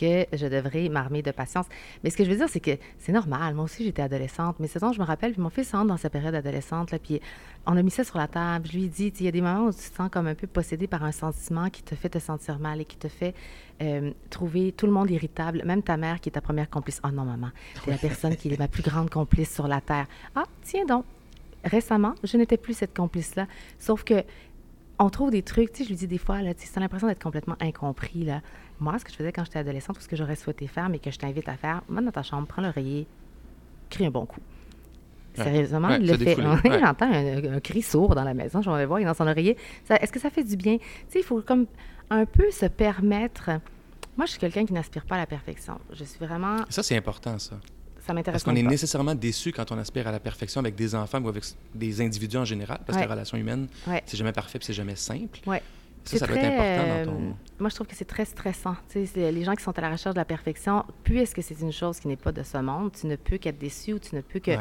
que 0.00 0.26
je 0.36 0.46
devrais 0.46 0.88
m'armer 0.88 1.22
de 1.22 1.30
patience. 1.30 1.66
Mais 2.02 2.10
ce 2.10 2.16
que 2.16 2.24
je 2.24 2.30
veux 2.30 2.36
dire, 2.36 2.48
c'est 2.48 2.60
que 2.60 2.78
c'est 2.98 3.12
normal. 3.12 3.54
Moi 3.54 3.64
aussi, 3.64 3.84
j'étais 3.84 4.02
adolescente. 4.02 4.56
Mais 4.58 4.66
c'est 4.66 4.78
ça, 4.78 4.90
je 4.92 4.98
me 4.98 5.04
rappelle, 5.04 5.32
puis 5.32 5.42
mon 5.42 5.50
fils 5.50 5.72
rentre 5.72 5.88
dans 5.88 5.96
sa 5.96 6.08
période 6.08 6.34
adolescente, 6.34 6.90
là, 6.90 6.98
puis 6.98 7.20
on 7.66 7.76
a 7.76 7.82
mis 7.82 7.90
ça 7.90 8.04
sur 8.04 8.18
la 8.18 8.26
table. 8.26 8.66
Je 8.66 8.76
lui 8.76 8.84
ai 8.84 8.88
dit, 8.88 9.12
il 9.20 9.26
y 9.26 9.28
a 9.28 9.32
des 9.32 9.40
moments 9.40 9.66
où 9.66 9.72
tu 9.72 9.90
te 9.90 9.94
sens 9.94 10.08
comme 10.10 10.26
un 10.26 10.34
peu 10.34 10.46
possédé 10.46 10.86
par 10.86 11.04
un 11.04 11.12
sentiment 11.12 11.68
qui 11.68 11.82
te 11.82 11.94
fait 11.94 12.08
te 12.08 12.18
sentir 12.18 12.58
mal 12.58 12.80
et 12.80 12.84
qui 12.84 12.96
te 12.96 13.08
fait 13.08 13.34
euh, 13.82 14.12
trouver 14.30 14.72
tout 14.72 14.86
le 14.86 14.92
monde 14.92 15.10
irritable, 15.10 15.62
même 15.64 15.82
ta 15.82 15.96
mère 15.96 16.20
qui 16.20 16.28
est 16.28 16.32
ta 16.32 16.40
première 16.40 16.70
complice. 16.70 17.00
Oh 17.04 17.10
non, 17.10 17.24
maman, 17.24 17.50
c'est 17.84 17.90
la 17.90 17.98
personne 17.98 18.36
qui 18.36 18.52
est 18.52 18.58
ma 18.58 18.68
plus 18.68 18.82
grande 18.82 19.10
complice 19.10 19.52
sur 19.52 19.68
la 19.68 19.80
Terre. 19.80 20.06
Ah, 20.34 20.44
tiens 20.62 20.86
donc. 20.86 21.04
Récemment, 21.62 22.14
je 22.24 22.38
n'étais 22.38 22.56
plus 22.56 22.72
cette 22.72 22.96
complice-là. 22.96 23.46
Sauf 23.78 24.02
que 24.02 24.24
on 25.00 25.08
trouve 25.08 25.30
des 25.30 25.42
trucs, 25.42 25.72
tu 25.72 25.78
sais, 25.78 25.84
je 25.84 25.88
lui 25.88 25.96
dis 25.96 26.06
des 26.06 26.18
fois, 26.18 26.42
là, 26.42 26.52
tu 26.52 26.68
as 26.76 26.80
l'impression 26.80 27.08
d'être 27.08 27.22
complètement 27.22 27.56
incompris, 27.58 28.22
là. 28.22 28.42
Moi, 28.80 28.98
ce 28.98 29.04
que 29.04 29.10
je 29.10 29.16
faisais 29.16 29.32
quand 29.32 29.44
j'étais 29.44 29.58
adolescente, 29.58 29.96
ou 29.98 30.00
ce 30.00 30.08
que 30.08 30.14
j'aurais 30.14 30.36
souhaité 30.36 30.66
faire, 30.66 30.90
mais 30.90 30.98
que 30.98 31.10
je 31.10 31.18
t'invite 31.18 31.48
à 31.48 31.56
faire, 31.56 31.82
va 31.88 32.02
dans 32.02 32.10
ta 32.10 32.22
chambre, 32.22 32.46
prends 32.46 32.60
l'oreiller, 32.60 33.06
crie 33.88 34.04
un 34.04 34.10
bon 34.10 34.26
coup. 34.26 34.40
Sérieusement, 35.34 35.88
il 35.90 36.06
le 36.06 36.18
fait. 36.18 36.36
J'entends 36.36 37.10
un, 37.12 37.60
cri 37.60 37.80
sourd 37.80 38.14
dans 38.14 38.24
la 38.24 38.34
maison, 38.34 38.60
je 38.60 38.70
vais 38.70 38.84
voir, 38.84 39.00
il 39.00 39.04
est 39.04 39.06
dans 39.06 39.14
son 39.14 39.26
oreiller. 39.26 39.56
Est-ce 39.88 40.12
que 40.12 40.20
ça 40.20 40.28
fait 40.28 40.44
du 40.44 40.56
bien? 40.56 40.76
Tu 40.76 40.84
sais, 41.08 41.20
il 41.20 41.24
faut 41.24 41.40
comme 41.40 41.66
un 42.10 42.26
peu 42.26 42.50
se 42.50 42.66
permettre. 42.66 43.50
Moi, 44.18 44.26
je 44.26 44.32
suis 44.32 44.40
quelqu'un 44.40 44.66
qui 44.66 44.74
n'aspire 44.74 45.06
pas 45.06 45.14
à 45.14 45.18
la 45.18 45.26
perfection. 45.26 45.78
Je 45.92 46.04
suis 46.04 46.18
vraiment. 46.18 46.56
Ça, 46.68 46.82
c'est 46.82 46.96
important, 46.96 47.38
ça. 47.38 47.58
Ça 48.10 48.14
m'intéresse 48.14 48.42
Parce 48.42 48.56
qu'on 48.56 48.60
est 48.60 48.68
nécessairement 48.68 49.14
déçu 49.14 49.52
quand 49.52 49.70
on 49.70 49.78
aspire 49.78 50.08
à 50.08 50.10
la 50.10 50.18
perfection 50.18 50.60
avec 50.60 50.74
des 50.74 50.96
enfants 50.96 51.22
ou 51.22 51.28
avec 51.28 51.44
des 51.72 52.00
individus 52.00 52.38
en 52.38 52.44
général, 52.44 52.80
parce 52.84 52.98
que 52.98 53.04
la 53.04 53.10
relation 53.10 53.38
humaine, 53.38 53.68
c'est 54.04 54.16
jamais 54.16 54.32
parfait 54.32 54.58
c'est 54.60 54.72
jamais 54.72 54.96
simple. 54.96 55.38
Ouais. 55.46 55.62
Ça, 56.02 56.18
ça 56.18 56.26
doit 56.26 56.36
être 56.36 56.44
important 56.44 56.88
dans 56.88 57.04
ton... 57.04 57.28
Euh, 57.28 57.32
moi, 57.60 57.68
je 57.68 57.74
trouve 57.74 57.86
que 57.86 57.94
c'est 57.94 58.06
très 58.06 58.24
stressant. 58.24 58.74
les 58.94 59.44
gens 59.44 59.54
qui 59.54 59.62
sont 59.62 59.78
à 59.78 59.80
la 59.82 59.90
recherche 59.90 60.14
de 60.14 60.18
la 60.18 60.24
perfection, 60.24 60.84
puisque 61.04 61.42
c'est 61.42 61.60
une 61.60 61.72
chose 61.72 62.00
qui 62.00 62.08
n'est 62.08 62.16
pas 62.16 62.32
de 62.32 62.42
ce 62.42 62.58
monde, 62.58 62.90
tu 62.92 63.06
ne 63.06 63.14
peux 63.16 63.36
qu'être 63.36 63.58
déçu 63.58 63.92
ou 63.92 63.98
tu 64.00 64.16
ne 64.16 64.22
peux 64.22 64.40
que 64.40 64.52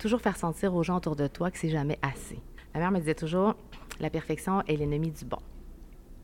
toujours 0.00 0.20
faire 0.20 0.36
sentir 0.36 0.74
aux 0.74 0.82
gens 0.82 0.96
autour 0.96 1.14
de 1.14 1.28
toi 1.28 1.50
que 1.50 1.58
c'est 1.58 1.68
jamais 1.68 1.98
assez. 2.02 2.40
Ma 2.74 2.80
mère 2.80 2.90
me 2.90 2.98
disait 2.98 3.14
toujours, 3.14 3.54
la 4.00 4.10
perfection 4.10 4.62
est 4.62 4.76
l'ennemi 4.76 5.10
du 5.10 5.24
bon. 5.26 5.38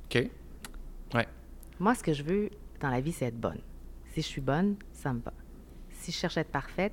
OK. 0.06 0.24
Ouais. 1.14 1.28
Moi, 1.78 1.94
ce 1.94 2.02
que 2.02 2.12
je 2.12 2.24
veux 2.24 2.50
dans 2.80 2.90
la 2.90 3.00
vie, 3.00 3.12
c'est 3.12 3.26
être 3.26 3.38
bonne. 3.38 3.60
Si 4.14 4.22
je 4.22 4.26
suis 4.26 4.40
bonne, 4.40 4.76
ça 4.92 5.12
me 5.12 5.20
va. 5.20 5.32
Si 6.02 6.10
je 6.10 6.16
cherche 6.16 6.36
à 6.36 6.40
être 6.40 6.50
parfaite, 6.50 6.92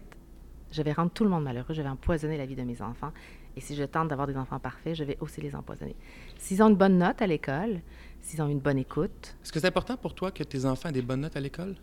je 0.71 0.83
vais 0.83 0.91
rendre 0.91 1.09
tout 1.09 1.23
le 1.23 1.31
monde 1.31 1.43
malheureux, 1.43 1.73
je 1.73 1.81
vais 1.81 1.89
empoisonner 1.89 2.37
la 2.37 2.45
vie 2.45 2.55
de 2.55 2.61
mes 2.61 2.79
enfants. 2.79 3.11
Et 3.57 3.59
si 3.59 3.75
je 3.75 3.83
tente 3.83 4.07
d'avoir 4.07 4.27
des 4.27 4.37
enfants 4.37 4.59
parfaits, 4.59 4.93
je 4.93 5.03
vais 5.03 5.17
aussi 5.19 5.41
les 5.41 5.55
empoisonner. 5.55 5.95
S'ils 6.37 6.61
ont 6.61 6.69
une 6.69 6.75
bonne 6.75 6.99
note 6.99 7.19
à 7.19 7.25
l'école, 7.25 7.81
s'ils 8.21 8.39
ont 8.39 8.47
une 8.47 8.59
bonne 8.59 8.77
écoute. 8.77 9.35
Est-ce 9.43 9.51
que 9.51 9.59
c'est 9.59 9.65
important 9.65 9.97
pour 9.97 10.13
toi 10.13 10.29
que 10.29 10.43
tes 10.43 10.63
enfants 10.63 10.89
aient 10.89 10.91
des 10.91 11.01
bonnes 11.01 11.21
notes 11.21 11.35
à 11.35 11.39
l'école? 11.39 11.75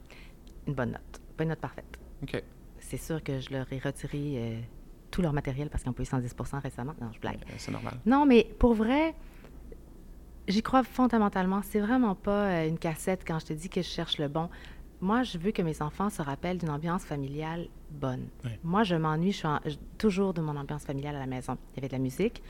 Une 0.68 0.74
bonne 0.74 0.92
note. 0.92 1.20
Pas 1.36 1.42
une 1.42 1.48
note 1.48 1.58
parfaite. 1.58 1.98
OK. 2.22 2.40
C'est 2.78 2.96
sûr 2.96 3.20
que 3.24 3.40
je 3.40 3.50
leur 3.50 3.72
ai 3.72 3.80
retiré 3.80 4.34
euh, 4.36 4.60
tout 5.10 5.20
leur 5.20 5.32
matériel 5.32 5.68
parce 5.68 5.82
qu'ils 5.82 5.90
ont 5.90 5.94
payé 5.94 6.08
110 6.08 6.32
récemment. 6.62 6.94
Non, 7.00 7.10
je 7.12 7.18
blague. 7.18 7.40
C'est 7.58 7.72
normal. 7.72 7.98
Non, 8.06 8.24
mais 8.24 8.44
pour 8.60 8.74
vrai, 8.74 9.16
j'y 10.46 10.62
crois 10.62 10.84
fondamentalement. 10.84 11.60
C'est 11.62 11.80
vraiment 11.80 12.14
pas 12.14 12.50
euh, 12.50 12.68
une 12.68 12.78
cassette 12.78 13.24
quand 13.26 13.40
je 13.40 13.46
te 13.46 13.52
dis 13.52 13.68
que 13.68 13.82
je 13.82 13.88
cherche 13.88 14.18
le 14.18 14.28
bon 14.28 14.48
moi, 15.00 15.22
je 15.22 15.38
veux 15.38 15.50
que 15.50 15.62
mes 15.62 15.82
enfants 15.82 16.10
se 16.10 16.22
rappellent 16.22 16.58
d'une 16.58 16.70
ambiance 16.70 17.04
familiale 17.04 17.68
bonne. 17.90 18.26
Moi, 18.64 18.82
je 18.82 18.96
m'ennuie 18.96 19.32
je 19.32 19.70
suis 19.70 19.78
toujours 19.98 20.32
de 20.34 20.40
mon 20.40 20.56
ambiance 20.56 20.84
familiale 20.84 21.16
à 21.16 21.20
la 21.20 21.26
maison. 21.26 21.58
Il 21.72 21.76
y 21.76 21.78
avait 21.80 21.88
de 21.88 21.92
la 21.92 21.98
musique, 21.98 22.42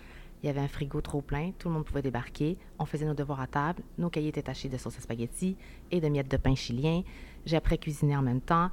il 0.42 0.46
y 0.46 0.50
avait 0.50 0.60
un 0.60 0.68
frigo 0.68 1.00
trop 1.00 1.22
plein, 1.22 1.52
tout 1.58 1.68
le 1.68 1.74
monde 1.74 1.84
pouvait 1.84 2.02
débarquer, 2.02 2.56
on 2.78 2.84
faisait 2.84 3.06
nos 3.06 3.14
devoirs 3.14 3.40
à 3.40 3.46
table, 3.46 3.82
nos 3.98 4.10
cahiers 4.10 4.28
étaient 4.28 4.42
tachés 4.42 4.68
de 4.68 4.76
sauce 4.76 4.96
à 4.98 5.00
spaghetti 5.00 5.56
et 5.90 6.00
de 6.00 6.08
miettes 6.08 6.30
de 6.30 6.36
pain 6.36 6.54
chilien. 6.54 7.02
J'ai 7.44 7.56
appris 7.56 7.74
à 7.74 7.78
cuisiner 7.78 8.16
en 8.16 8.22
même 8.22 8.40
temps. 8.40 8.70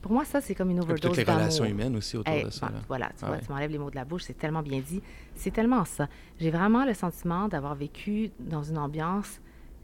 Pour 0.00 0.12
moi, 0.12 0.24
ça, 0.24 0.40
c'est 0.40 0.54
comme 0.54 0.70
une 0.70 0.80
overdose 0.80 1.00
toutes 1.00 1.16
les 1.18 1.30
relations 1.30 1.66
humaines 1.66 1.94
aussi 1.96 2.16
autour 2.16 2.34
de 2.42 2.48
ça. 2.48 2.72
voilà, 2.88 3.10
tu 3.18 3.26
vois, 3.26 3.36
tu 3.36 3.50
m'enlèves 3.52 3.70
les 3.70 3.78
mots 3.78 3.90
de 3.90 3.96
la 3.96 4.06
bouche, 4.06 4.22
c'est 4.22 4.38
tellement 4.38 4.62
bien 4.62 4.80
dit. 4.80 5.02
C'est 5.34 5.50
tellement 5.50 5.84
ça. 5.84 6.08
J'ai 6.38 6.50
vraiment 6.50 6.86
le 6.86 6.94
sentiment 6.94 7.48
d'avoir 7.48 7.74
vécu 7.74 8.30
dans 8.38 8.62
une 8.62 8.78
ambiance 8.78 9.40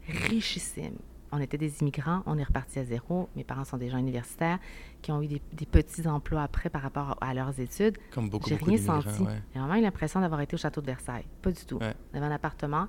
richissime 0.07 0.97
on 1.31 1.39
était 1.39 1.57
des 1.57 1.81
immigrants, 1.81 2.23
on 2.25 2.37
est 2.37 2.43
reparti 2.43 2.79
à 2.79 2.85
zéro. 2.85 3.29
Mes 3.35 3.43
parents 3.43 3.65
sont 3.65 3.77
des 3.77 3.89
gens 3.89 3.97
universitaires 3.97 4.59
qui 5.01 5.11
ont 5.11 5.21
eu 5.21 5.27
des, 5.27 5.65
petits 5.65 6.07
emplois 6.07 6.43
après 6.43 6.69
par 6.69 6.81
rapport 6.81 7.17
à, 7.21 7.33
leurs 7.33 7.59
études. 7.59 7.97
Comme 8.11 8.29
beaucoup, 8.29 8.49
J'ai 8.49 8.55
rien 8.55 8.77
senti. 8.77 9.23
J'ai 9.53 9.59
vraiment 9.59 9.75
eu 9.75 9.81
l'impression 9.81 10.21
d'avoir 10.21 10.41
été 10.41 10.55
au 10.55 10.57
château 10.57 10.81
de 10.81 10.85
Versailles. 10.85 11.25
Pas 11.41 11.51
du 11.51 11.65
tout. 11.65 11.79
On 11.81 12.17
avait 12.17 12.25
un 12.25 12.31
appartement 12.31 12.87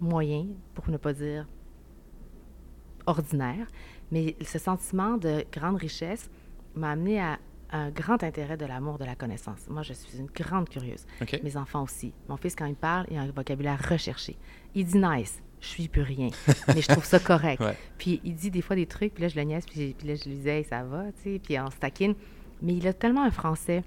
moyen, 0.00 0.46
pour 0.74 0.88
ne 0.90 0.96
pas 0.96 1.12
dire 1.12 1.46
ordinaire. 3.06 3.66
Mais 4.10 4.36
ce 4.42 4.58
sentiment 4.58 5.16
de 5.16 5.44
grande 5.52 5.76
richesse 5.76 6.30
m'a 6.74 6.90
amené 6.90 7.20
à 7.20 7.38
un 7.70 7.90
grand 7.90 8.22
intérêt 8.22 8.56
de 8.56 8.64
l'amour 8.64 8.98
de 8.98 9.04
la 9.04 9.14
connaissance. 9.14 9.66
Moi, 9.68 9.82
je 9.82 9.92
suis 9.92 10.18
une 10.18 10.26
grande 10.26 10.68
curieuse. 10.68 11.06
Mes 11.42 11.56
enfants 11.56 11.82
aussi. 11.82 12.14
Mon 12.28 12.36
fils, 12.36 12.54
quand 12.54 12.66
il 12.66 12.76
parle, 12.76 13.06
il 13.10 13.18
a 13.18 13.22
un 13.22 13.30
vocabulaire 13.30 13.78
recherché. 13.88 14.36
Il 14.74 14.86
dit 14.86 14.98
nice 14.98 15.42
je 15.60 15.66
suis 15.66 15.88
plus 15.88 16.02
rien. 16.02 16.28
Mais 16.68 16.82
je 16.82 16.88
trouve 16.88 17.04
ça 17.04 17.18
correct. 17.18 17.62
Puis 17.98 18.20
il 18.24 18.34
dit 18.34 18.50
des 18.50 18.62
fois 18.62 18.76
des 18.76 18.86
trucs, 18.86 19.14
puis 19.14 19.22
là, 19.22 19.28
je 19.28 19.36
le 19.36 19.42
niaise, 19.42 19.64
puis, 19.66 19.94
là, 20.04 20.14
je 20.14 20.28
lui 20.28 20.36
disais, 20.36 20.62
ça 20.64 20.82
va, 20.84 21.04
tu 21.22 21.32
sais, 21.32 21.38
puis 21.38 21.58
on 21.58 21.70
se 21.70 21.76
taquine. 21.76 22.14
Mais 22.62 22.74
il 22.74 22.86
a 22.86 22.92
tellement 22.92 23.24
un 23.24 23.30
français 23.30 23.82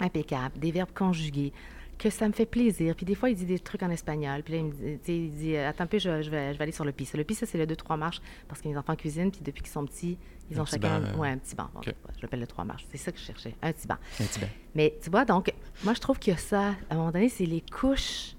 impeccable, 0.00 0.58
des 0.58 0.72
verbes 0.72 0.92
conjugués, 0.92 1.52
que 1.98 2.10
ça 2.10 2.26
me 2.26 2.32
fait 2.32 2.46
plaisir. 2.46 2.94
Puis 2.96 3.06
des 3.06 3.14
fois, 3.14 3.30
il 3.30 3.36
dit 3.36 3.46
des 3.46 3.58
trucs 3.58 3.82
en 3.82 3.90
espagnol. 3.90 4.42
Puis 4.42 4.54
là, 4.54 4.58
il, 4.60 4.64
me 4.66 4.72
dit, 4.72 4.98
il 5.06 5.34
dit 5.34 5.56
Attends 5.56 5.84
un 5.84 5.86
peu, 5.86 5.98
je, 5.98 6.08
vais, 6.08 6.22
je 6.52 6.58
vais 6.58 6.62
aller 6.62 6.72
sur 6.72 6.84
le 6.84 6.92
pis. 6.92 7.08
Le 7.14 7.24
pis, 7.24 7.34
ça, 7.34 7.46
c'est 7.46 7.58
le 7.58 7.66
2-3 7.66 7.96
marches, 7.96 8.20
parce 8.48 8.60
que 8.60 8.68
mes 8.68 8.76
enfants 8.76 8.96
cuisinent, 8.96 9.30
puis 9.30 9.40
depuis 9.42 9.62
qu'ils 9.62 9.72
sont 9.72 9.86
petits, 9.86 10.18
ils 10.50 10.60
ont 10.60 10.66
chacun 10.66 11.00
banc, 11.00 11.18
ouais, 11.18 11.30
un 11.30 11.38
petit 11.38 11.54
banc. 11.54 11.70
Je 11.84 11.92
l'appelle 12.22 12.40
le 12.40 12.46
3 12.46 12.64
marches. 12.64 12.84
C'est 12.90 12.98
ça 12.98 13.12
que 13.12 13.18
je 13.18 13.24
cherchais, 13.24 13.54
un 13.62 13.72
petit 13.72 13.86
banc. 13.86 13.96
Un 14.20 14.24
petit 14.24 14.40
banc. 14.40 14.48
Mais 14.74 14.94
tu 15.02 15.10
vois, 15.10 15.24
donc, 15.24 15.52
moi, 15.84 15.94
je 15.94 16.00
trouve 16.00 16.18
qu'il 16.18 16.32
y 16.32 16.36
a 16.36 16.38
ça. 16.38 16.74
À 16.90 16.94
un 16.94 16.96
moment 16.96 17.12
donné, 17.12 17.28
c'est 17.28 17.46
les 17.46 17.60
couches 17.60 18.34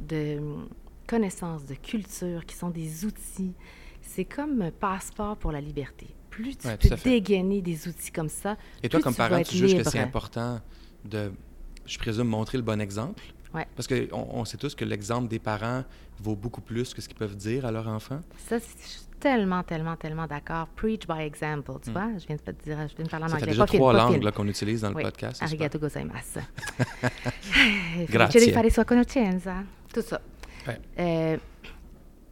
de 0.00 0.38
connaissances, 1.08 1.64
de 1.64 1.74
culture, 1.74 2.44
qui 2.46 2.54
sont 2.54 2.70
des 2.70 3.04
outils. 3.04 3.54
C'est 4.02 4.24
comme 4.24 4.62
un 4.62 4.70
passeport 4.70 5.36
pour 5.36 5.50
la 5.50 5.60
liberté. 5.60 6.06
Plus 6.30 6.56
tu 6.56 6.68
peux 6.68 6.96
dégainer 7.02 7.60
des 7.60 7.88
outils 7.88 8.12
comme 8.12 8.28
ça, 8.28 8.56
Et 8.82 8.88
toi, 8.88 9.00
comme 9.00 9.14
parent, 9.14 9.42
tu 9.42 9.56
juges 9.56 9.76
que 9.76 9.82
c'est 9.82 9.98
important 9.98 10.60
de, 11.04 11.32
je 11.84 11.98
présume, 11.98 12.28
montrer 12.28 12.58
le 12.58 12.64
bon 12.64 12.80
exemple? 12.80 13.22
Ouais. 13.54 13.66
Parce 13.74 13.88
qu'on 13.88 14.06
on 14.12 14.44
sait 14.44 14.58
tous 14.58 14.74
que 14.74 14.84
l'exemple 14.84 15.26
des 15.26 15.38
parents 15.38 15.82
vaut 16.20 16.36
beaucoup 16.36 16.60
plus 16.60 16.92
que 16.92 17.00
ce 17.00 17.08
qu'ils 17.08 17.16
peuvent 17.16 17.36
dire 17.36 17.64
à 17.64 17.72
leur 17.72 17.88
enfant. 17.88 18.20
Ça, 18.46 18.58
c'est 18.60 19.08
tellement, 19.18 19.62
tellement, 19.62 19.96
tellement 19.96 20.26
d'accord. 20.26 20.68
Preach 20.76 21.06
by 21.08 21.22
example, 21.22 21.72
tu 21.82 21.90
hmm. 21.90 21.92
vois? 21.92 22.18
Je 22.18 22.26
viens 22.26 22.36
de 22.36 22.42
te 22.42 22.50
dire, 22.50 22.76
je 22.88 22.94
viens 22.94 23.04
de 23.06 23.10
parler 23.10 23.24
en 23.24 23.28
anglais. 23.28 23.40
Ça 23.40 23.46
fait 23.46 23.52
déjà 23.52 23.66
trois 23.66 23.92
langues 23.94 24.30
qu'on 24.32 24.46
utilise 24.46 24.82
dans 24.82 24.90
le 24.90 25.02
podcast. 25.02 25.42
Arigato 25.42 25.78
gozaimasu. 25.78 26.40
Grazie. 28.08 28.52
fare 28.52 28.70
sua 28.70 28.84
conoscenza. 28.84 29.64
Tout 29.92 30.02
ça. 30.02 30.20
Euh, 30.98 31.36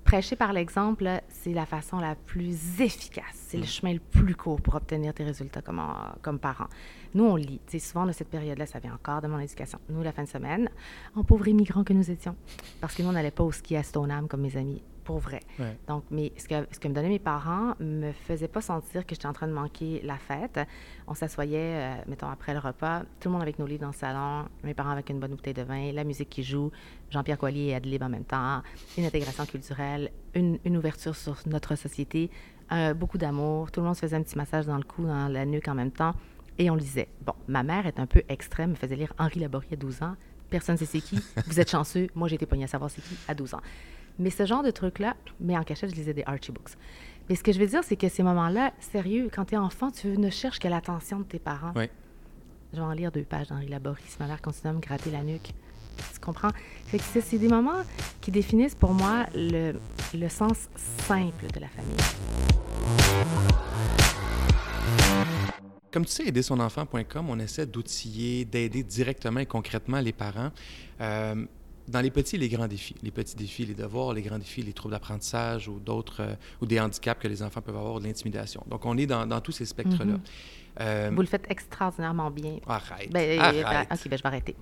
prêcher 0.05 0.37
par 0.37 0.53
l'exemple, 0.53 1.21
c'est 1.29 1.53
la 1.53 1.67
façon 1.67 1.99
la 1.99 2.15
plus 2.15 2.81
efficace. 2.81 3.35
C'est 3.35 3.57
le 3.57 3.65
mm. 3.65 3.67
chemin 3.67 3.93
le 3.95 4.01
plus 4.01 4.35
court 4.35 4.61
pour 4.61 4.75
obtenir 4.75 5.15
tes 5.15 5.25
résultats 5.25 5.63
comme, 5.63 5.83
comme 6.23 6.39
parent. 6.39 6.69
Nous, 7.15 7.25
on 7.25 7.37
lit. 7.37 7.61
souvent, 7.79 8.07
de 8.07 8.13
cette 8.13 8.29
période-là, 8.29 8.67
ça 8.67 8.79
vient 8.79 8.95
encore 8.95 9.21
de 9.23 9.29
mon 9.29 9.39
éducation. 9.39 9.79
Nous, 9.89 10.03
la 10.03 10.13
fin 10.13 10.25
de 10.25 10.29
semaine, 10.29 10.69
en 11.15 11.25
pauvres 11.25 11.49
immigrants 11.49 11.85
que 11.85 11.93
nous 11.93 12.11
étions, 12.11 12.37
parce 12.81 12.95
que 12.95 13.03
nous, 13.03 13.09
on 13.09 13.13
n'allait 13.13 13.31
pas 13.31 13.45
au 13.45 13.53
ski 13.53 13.77
à 13.77 13.83
Stoneham 13.83 14.29
comme 14.29 14.43
mes 14.43 14.57
amis 14.57 14.83
pour 15.07 15.19
vrai. 15.21 15.41
Donc, 15.87 16.03
mais 16.11 16.33
ce 16.37 16.49
que, 16.49 16.67
ce 16.73 16.81
que 16.81 16.89
me 16.89 16.93
donnaient 16.93 17.09
mes 17.09 17.21
parents 17.21 17.75
me 17.79 18.11
faisait 18.11 18.49
pas 18.49 18.61
sentir 18.61 19.07
que 19.07 19.15
j'étais 19.15 19.29
en 19.29 19.33
train 19.33 19.47
de 19.47 19.53
manquer 19.53 20.01
la 20.03 20.19
fête. 20.19 20.59
On 21.07 21.15
s'assoyait, 21.15 21.77
euh, 21.77 21.95
mettons, 22.09 22.29
après 22.29 22.53
le 22.53 22.59
repas, 22.59 23.03
tout 23.21 23.29
le 23.29 23.31
monde 23.31 23.43
avec 23.43 23.61
nos 23.61 23.67
livres 23.67 23.83
dans 23.83 23.87
le 23.89 23.93
salon, 23.95 24.47
mes 24.65 24.75
parents 24.75 24.91
avec 24.91 25.09
une 25.09 25.21
bonne 25.21 25.31
bouteille 25.31 25.55
de 25.55 25.63
vin, 25.63 25.93
la 25.93 26.03
musique 26.03 26.29
qui 26.29 26.43
joue, 26.43 26.73
Jean-Pierre 27.11 27.39
Collier 27.39 27.67
et 27.67 27.75
Adlib 27.77 28.03
en 28.03 28.09
même 28.09 28.25
temps, 28.25 28.63
une 28.99 29.05
intégration 29.05 29.47
culturelle, 29.47 30.11
une, 30.35 30.59
une 30.65 30.77
ouverture 30.77 31.15
sur 31.15 31.37
notre 31.47 31.77
société, 31.77 32.29
euh, 32.73 32.93
beaucoup 32.93 33.17
d'amour. 33.17 33.71
Tout 33.71 33.81
le 33.81 33.87
monde 33.87 33.95
se 33.95 34.01
faisait 34.01 34.17
un 34.17 34.23
petit 34.23 34.37
massage 34.37 34.67
dans 34.67 34.77
le 34.77 34.83
cou, 34.83 35.07
dans 35.07 35.29
la 35.29 35.47
nuque 35.47 35.69
en 35.69 35.75
même 35.75 35.93
temps. 35.93 36.15
Et 36.59 36.69
on 36.69 36.75
lisait. 36.75 37.09
Bon, 37.25 37.35
ma 37.47 37.63
mère 37.63 37.87
est 37.87 38.01
un 38.01 38.07
peu 38.07 38.23
extrême, 38.29 38.71
me 38.71 38.75
faisait 38.75 38.97
lire 38.97 39.13
Henri 39.19 39.39
Laborie 39.39 39.69
à 39.73 39.77
12 39.77 40.03
ans. 40.03 40.17
Personne 40.51 40.75
ne 40.75 40.79
sait 40.79 40.87
c'est 40.87 41.01
qui. 41.01 41.21
Vous 41.47 41.61
êtes 41.61 41.71
chanceux. 41.71 42.09
Moi, 42.15 42.27
j'ai 42.29 42.35
été 42.35 42.47
pognée 42.47 42.65
à 42.65 42.69
savoir 42.69 42.91
c'est 42.91 43.03
qui 43.03 43.17
à 43.29 43.35
12 43.35 43.55
ans. 43.55 43.61
Mais 44.19 44.31
ce 44.31 44.47
genre 44.47 44.63
de 44.63 44.71
truc-là, 44.71 45.17
mais 45.41 45.57
en 45.57 45.63
cachette, 45.63 45.91
je 45.91 45.95
lisais 45.95 46.15
des 46.15 46.25
Archie 46.27 46.53
books. 46.53 46.71
Mais 47.29 47.35
ce 47.35 47.43
que 47.43 47.53
je 47.53 47.59
veux 47.59 47.67
dire, 47.67 47.83
c'est 47.83 47.97
que 47.97 48.09
ces 48.09 48.23
moments-là, 48.23 48.73
sérieux, 48.81 49.29
quand 49.35 49.47
tu 49.47 49.55
es 49.55 49.59
enfant, 49.59 49.91
tu 49.91 50.17
ne 50.17 50.31
cherches 50.31 50.59
que 50.59 50.69
l'attention 50.69 51.21
de 51.21 51.25
tes 51.25 51.39
parents. 51.39 51.73
Oui. 51.75 51.91
Je 52.73 52.79
vais 52.79 52.85
en 52.85 52.93
lire 52.93 53.11
deux 53.13 53.23
pages 53.25 53.49
d'Henri 53.49 53.69
Laborie 53.69 54.03
si 54.07 54.17
ma 54.21 54.27
mère 54.27 54.41
continue 54.43 54.71
à 54.71 54.73
me 54.75 54.81
gratter 54.81 55.11
la 55.11 55.23
nuque. 55.23 55.53
Tu 56.13 56.21
comprends? 56.21 56.51
c'est 56.99 57.39
des 57.39 57.49
moments 57.49 57.83
qui 58.21 58.31
définissent 58.31 58.75
pour 58.75 58.93
moi 58.93 59.27
le, 59.35 59.73
le 60.15 60.29
sens 60.29 60.69
simple 60.77 61.47
de 61.53 61.61
la 61.61 61.69
famille. 61.69 61.97
Comme 65.91 66.05
tu 66.05 66.13
sais, 66.13 66.27
aidersonenfant.com, 66.27 67.31
on 67.31 67.39
essaie 67.39 67.65
d'outiller, 67.65 68.45
d'aider 68.45 68.83
directement 68.83 69.41
et 69.41 69.47
concrètement 69.47 70.01
les 70.01 70.13
parents. 70.13 70.51
Euh, 71.01 71.47
dans 71.89 72.01
les 72.01 72.11
petits 72.11 72.37
et 72.37 72.39
les 72.39 72.49
grands 72.49 72.69
défis, 72.69 72.97
les 73.03 73.11
petits 73.11 73.37
défis, 73.37 73.65
les 73.65 73.75
devoirs, 73.75 74.13
les 74.13 74.23
grands 74.23 74.39
défis, 74.39 74.63
les 74.63 74.73
troubles 74.73 74.93
d'apprentissage 74.93 75.69
ou 75.69 75.79
d'autres, 75.79 76.21
euh, 76.21 76.35
ou 76.61 76.67
des 76.67 76.81
handicaps 76.81 77.23
que 77.23 77.29
les 77.29 77.43
enfants 77.43 77.61
peuvent 77.61 77.77
avoir, 77.77 78.01
de 78.01 78.07
l'intimidation. 78.07 78.63
Donc, 78.69 78.85
on 78.85 78.97
est 78.97 79.07
dans, 79.07 79.41
tous 79.41 79.53
ces 79.53 79.65
spectres-là. 79.65 80.15
Mm-hmm. 80.15 80.81
Euh, 80.81 81.11
Vous 81.15 81.21
le 81.21 81.27
faites 81.27 81.47
extraordinairement 81.49 82.31
bien. 82.31 82.59
Arrête. 82.67 83.11
Ben, 83.11 83.41
arrête. 83.41 83.89
OK, 83.93 84.09
ben, 84.09 84.17
je 84.17 84.23
vais 84.23 84.27
arrêter. 84.27 84.57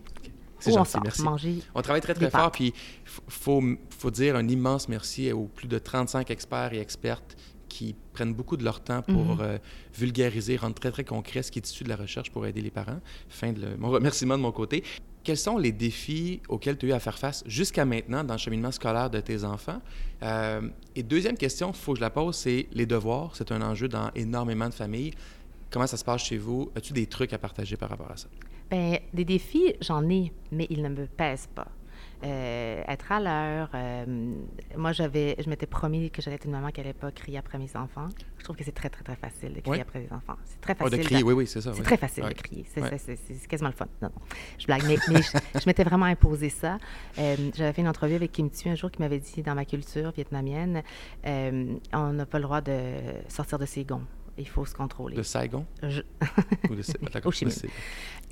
C'est 0.60 0.72
gentil, 0.72 0.98
merci. 1.02 1.22
Manger 1.22 1.58
on 1.74 1.82
travaille 1.82 2.00
très, 2.00 2.14
très 2.14 2.30
fort, 2.30 2.50
puis 2.50 2.68
il 2.68 3.10
faut, 3.28 3.62
faut 3.90 4.10
dire 4.10 4.36
un 4.36 4.48
immense 4.48 4.88
merci 4.88 5.30
aux 5.30 5.44
plus 5.44 5.68
de 5.68 5.78
35 5.78 6.30
experts 6.30 6.72
et 6.72 6.78
expertes 6.78 7.36
qui 7.74 7.96
prennent 8.12 8.34
beaucoup 8.34 8.56
de 8.56 8.62
leur 8.62 8.80
temps 8.80 9.02
pour 9.02 9.36
mm-hmm. 9.36 9.40
euh, 9.40 9.58
vulgariser, 9.98 10.56
rendre 10.56 10.76
très, 10.76 10.92
très 10.92 11.02
concret 11.02 11.42
ce 11.42 11.50
qui 11.50 11.58
est 11.58 11.68
issu 11.68 11.82
de 11.82 11.88
la 11.88 11.96
recherche 11.96 12.30
pour 12.30 12.46
aider 12.46 12.60
les 12.60 12.70
parents. 12.70 13.00
Fin 13.28 13.52
de 13.52 13.74
mon 13.78 13.90
remerciement 13.90 14.36
de 14.36 14.42
mon 14.42 14.52
côté. 14.52 14.84
Quels 15.24 15.38
sont 15.38 15.58
les 15.58 15.72
défis 15.72 16.40
auxquels 16.48 16.78
tu 16.78 16.86
as 16.86 16.88
eu 16.90 16.92
à 16.92 17.00
faire 17.00 17.18
face 17.18 17.42
jusqu'à 17.46 17.84
maintenant 17.84 18.22
dans 18.22 18.34
le 18.34 18.38
cheminement 18.38 18.70
scolaire 18.70 19.10
de 19.10 19.18
tes 19.20 19.42
enfants? 19.42 19.80
Euh, 20.22 20.68
et 20.94 21.02
deuxième 21.02 21.36
question, 21.36 21.70
il 21.70 21.76
faut 21.76 21.94
que 21.94 21.98
je 21.98 22.04
la 22.04 22.10
pose, 22.10 22.36
c'est 22.36 22.68
les 22.72 22.86
devoirs. 22.86 23.34
C'est 23.34 23.50
un 23.50 23.60
enjeu 23.60 23.88
dans 23.88 24.10
énormément 24.14 24.68
de 24.68 24.74
familles. 24.74 25.12
Comment 25.70 25.88
ça 25.88 25.96
se 25.96 26.04
passe 26.04 26.22
chez 26.22 26.38
vous? 26.38 26.70
As-tu 26.76 26.92
des 26.92 27.06
trucs 27.06 27.32
à 27.32 27.38
partager 27.38 27.76
par 27.76 27.88
rapport 27.88 28.10
à 28.10 28.16
ça? 28.16 28.28
Bien, 28.70 28.98
des 29.12 29.24
défis, 29.24 29.74
j'en 29.80 30.08
ai, 30.08 30.32
mais 30.52 30.68
ils 30.70 30.82
ne 30.82 30.90
me 30.90 31.06
pèsent 31.06 31.48
pas. 31.52 31.66
Euh, 32.24 32.82
être 32.88 33.12
à 33.12 33.20
l'heure. 33.20 33.68
Euh, 33.74 34.04
moi, 34.76 34.92
j'avais, 34.92 35.36
je 35.38 35.48
m'étais 35.50 35.66
promis 35.66 36.10
que 36.10 36.22
j'allais 36.22 36.36
être 36.36 36.46
une 36.46 36.52
maman 36.52 36.70
qui 36.70 36.80
n'allait 36.80 36.94
pas 36.94 37.10
crier 37.10 37.38
après 37.38 37.58
mes 37.58 37.76
enfants. 37.76 38.06
Je 38.38 38.44
trouve 38.44 38.56
que 38.56 38.64
c'est 38.64 38.72
très, 38.72 38.88
très, 38.88 39.04
très 39.04 39.16
facile 39.16 39.52
de 39.52 39.60
crier 39.60 39.82
après 39.82 40.00
les 40.00 40.12
enfants. 40.12 40.36
C'est 40.46 40.60
très 40.60 40.74
facile. 40.74 40.94
Oh, 40.94 40.96
de 40.96 41.02
crier, 41.02 41.22
oui, 41.22 41.34
oui, 41.34 41.46
c'est 41.46 41.60
ça. 41.60 41.72
C'est 41.74 41.82
très 41.82 41.98
facile 41.98 42.24
de 42.24 42.32
crier. 42.32 42.64
C'est, 42.72 43.46
quasiment 43.46 43.68
le 43.68 43.74
fun. 43.74 43.86
Non, 44.00 44.08
non. 44.08 44.22
Je 44.58 44.66
blague, 44.66 44.84
mais, 44.86 44.96
je, 44.96 45.66
m'étais 45.66 45.84
vraiment 45.84 46.06
imposé 46.06 46.48
ça. 46.48 46.78
Euh, 47.18 47.36
j'avais 47.54 47.72
fait 47.74 47.82
une 47.82 47.88
entrevue 47.88 48.14
avec 48.14 48.32
Kim 48.32 48.50
Tu 48.50 48.68
un 48.68 48.74
jour 48.74 48.90
qui 48.90 49.02
m'avait 49.02 49.18
dit 49.18 49.42
dans 49.42 49.54
ma 49.54 49.66
culture 49.66 50.10
vietnamienne, 50.12 50.82
on 51.24 52.12
n'a 52.12 52.26
pas 52.26 52.38
le 52.38 52.44
droit 52.44 52.62
de 52.62 52.92
sortir 53.28 53.58
de 53.58 53.66
ses 53.66 53.84
gonds. 53.84 54.04
Il 54.38 54.48
faut 54.48 54.64
se 54.64 54.74
contrôler. 54.74 55.16
De 55.16 55.22
Saigon? 55.22 55.64
Ou 55.82 56.74
de, 56.74 56.82
Au 57.24 57.30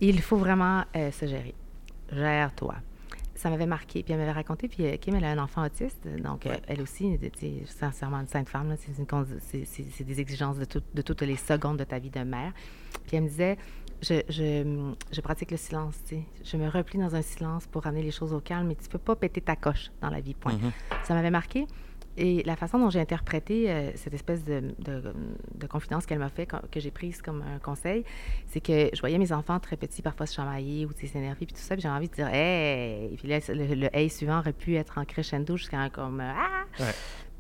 Il 0.00 0.20
faut 0.20 0.37
vraiment 0.37 0.84
se 0.94 1.26
gérer. 1.26 1.54
Gère-toi 2.11 2.76
ça 3.35 3.51
m'avait 3.51 3.67
marqué. 3.67 4.03
Puis 4.03 4.12
elle 4.12 4.19
m'avait 4.19 4.33
raconté, 4.33 4.69
puis 4.69 4.87
euh, 4.87 4.97
Kim, 4.97 5.15
elle 5.15 5.25
a 5.25 5.31
un 5.31 5.39
enfant 5.39 5.65
autiste, 5.65 6.07
donc 6.23 6.47
elle 6.67 6.83
aussi, 6.83 7.19
sincèrement, 7.67 8.19
une 8.19 8.27
sainte 8.27 8.49
femme, 8.49 8.75
c'est 8.79 10.05
des 10.05 10.21
exigences 10.21 10.59
de, 10.59 10.67
de, 10.95 11.03
toutes 11.03 11.23
les 11.23 11.37
secondes 11.37 11.79
de 11.79 11.85
ta 11.85 11.99
vie 11.99 12.11
de 12.11 12.21
mère. 12.21 12.53
Puis 13.07 13.17
elle 13.17 13.25
me 13.25 13.29
disait, 13.29 13.57
je, 14.03 14.21
je, 14.29 14.93
je 15.12 15.21
pratique 15.21 15.51
le 15.51 15.57
silence, 15.57 15.97
tu 16.07 16.17
sais. 16.17 16.23
Je 16.45 16.57
me 16.57 16.69
replie 16.69 16.99
dans 16.99 17.15
un 17.15 17.23
silence 17.23 17.67
pour 17.67 17.83
ramener 17.83 18.03
les 18.03 18.11
choses 18.11 18.33
au 18.33 18.41
calme, 18.41 18.69
mais 18.69 18.75
tu 18.75 18.89
peux 18.89 18.99
pas 18.99 19.17
péter 19.17 19.41
ta 19.41 19.57
coche 19.57 19.91
dans 20.01 20.11
la 20.11 20.21
vie, 20.21 20.35
point. 20.35 20.55
Mm-hmm. 20.55 21.05
Ça 21.05 21.15
m'avait 21.15 21.31
marqué. 21.31 21.67
Et 22.16 22.42
la 22.42 22.57
façon 22.57 22.78
dont 22.78 22.90
j'ai 22.90 23.00
interprété 23.00 23.71
euh, 23.71 23.90
cette 23.95 24.12
espèce 24.12 24.45
de, 24.45 24.75
de, 24.78 25.66
confidence 25.66 26.04
qu'elle 26.04 26.19
m'a 26.19 26.28
fait, 26.28 26.47
que 26.47 26.78
j'ai 26.78 26.90
prise 26.90 27.23
comme 27.23 27.42
un 27.42 27.59
conseil, 27.59 28.04
c'est 28.49 28.61
que 28.61 28.90
je 28.92 29.00
voyais 29.00 29.16
mes 29.16 29.33
enfants 29.33 29.59
très 29.59 29.76
petits 29.76 30.02
parfois 30.02 30.26
se 30.26 30.35
chamailler 30.35 30.85
ou 30.85 30.90
s'énerver, 30.92 31.47
puis 31.47 31.54
tout 31.54 31.62
ça, 31.62 31.75
puis 31.75 31.83
j'ai 31.83 31.88
envie 31.88 32.09
de 32.09 32.14
dire 32.14 32.28
«Hey!» 32.33 33.16
Puis 33.16 33.28
là, 33.28 33.38
le, 33.49 33.97
Hey» 33.97 34.11
suivant 34.11 34.40
aurait 34.40 34.52
pu 34.52 34.76
être 34.76 34.99
en 34.99 35.04
crescendo 35.07 35.57
jusqu'à 35.57 35.88
comme 35.88 36.21
euh, 36.21 36.33
Ah! 36.37 36.85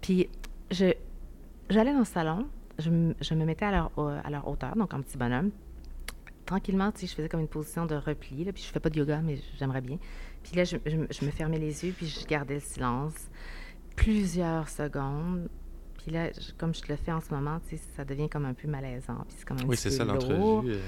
Puis 0.00 0.30
je, 0.70 0.94
j'allais 1.68 1.92
dans 1.92 1.98
le 1.98 2.04
salon, 2.06 2.48
je, 2.78 3.12
je 3.20 3.34
me 3.34 3.44
mettais 3.44 3.66
à 3.66 3.72
leur, 3.72 3.90
à 4.24 4.30
leur 4.30 4.48
hauteur, 4.48 4.74
donc 4.74 4.94
en 4.94 5.02
petit 5.02 5.18
bonhomme. 5.18 5.50
Tranquillement, 6.46 6.92
tu 6.92 7.00
sais, 7.00 7.06
je 7.08 7.14
faisais 7.14 7.28
comme 7.28 7.40
une 7.40 7.48
position 7.48 7.84
de 7.84 7.94
repli, 7.94 8.44
là, 8.44 8.52
puis 8.52 8.62
je 8.62 8.72
fais 8.72 8.80
pas 8.80 8.88
de 8.88 8.98
yoga, 8.98 9.20
mais 9.22 9.38
j'aimerais 9.58 9.82
bien. 9.82 9.98
Puis 10.42 10.56
là, 10.56 10.64
je, 10.64 10.78
je 10.86 11.24
me 11.26 11.30
fermais 11.30 11.58
les 11.58 11.84
yeux, 11.84 11.92
puis 11.94 12.06
je 12.06 12.26
gardais 12.26 12.54
le 12.54 12.60
silence 12.60 13.28
plusieurs 13.96 14.68
secondes. 14.68 15.48
Puis 15.98 16.10
là, 16.10 16.30
comme 16.58 16.74
je 16.74 16.80
te 16.80 16.88
le 16.90 16.96
fais 16.96 17.12
en 17.12 17.20
ce 17.20 17.32
moment, 17.32 17.60
ça 17.96 18.04
devient 18.04 18.28
comme 18.28 18.44
un 18.44 18.54
peu 18.54 18.66
malaisant. 18.66 19.24
Puis 19.28 19.36
c'est 19.38 19.46
comme 19.46 19.58
un 19.58 19.66
oui, 19.66 19.76
c'est 19.76 19.90
ça 19.90 20.04
l'entrevue. 20.04 20.70
Euh, 20.70 20.80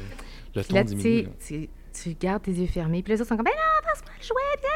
le 0.57 0.65
ton 0.65 0.75
là, 0.75 0.85
diminue. 0.85 1.29
Tu, 1.47 1.69
tu 1.93 2.15
gardes 2.15 2.43
tes 2.43 2.53
yeux 2.53 2.67
fermés. 2.67 3.03
Puis 3.03 3.13
les 3.13 3.21
autres 3.21 3.29
sont 3.29 3.37
comme, 3.37 3.45
ben 3.45 3.53
non, 3.53 3.89
passe-moi 3.89 4.13
le 4.19 4.25
jouet. 4.25 4.69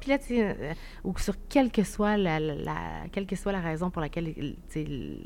Puis 0.00 0.10
là, 0.10 0.18
tu 0.18 0.40
euh, 0.40 0.74
ou 1.02 1.16
sur 1.18 1.34
quelle 1.48 1.72
que 1.72 1.82
soit 1.82 2.16
la, 2.18 2.38
la, 2.38 3.04
quelle 3.10 3.26
que 3.26 3.36
soit 3.36 3.52
la 3.52 3.60
raison 3.60 3.90
pour 3.90 4.02
laquelle 4.02 4.54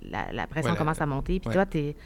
la, 0.03 0.33
la 0.33 0.47
pression 0.47 0.75
commence 0.77 1.01
à 1.01 1.07
monter. 1.07 1.41
Puis 1.41 1.51
toi, 1.51 1.67
tes 1.67 1.97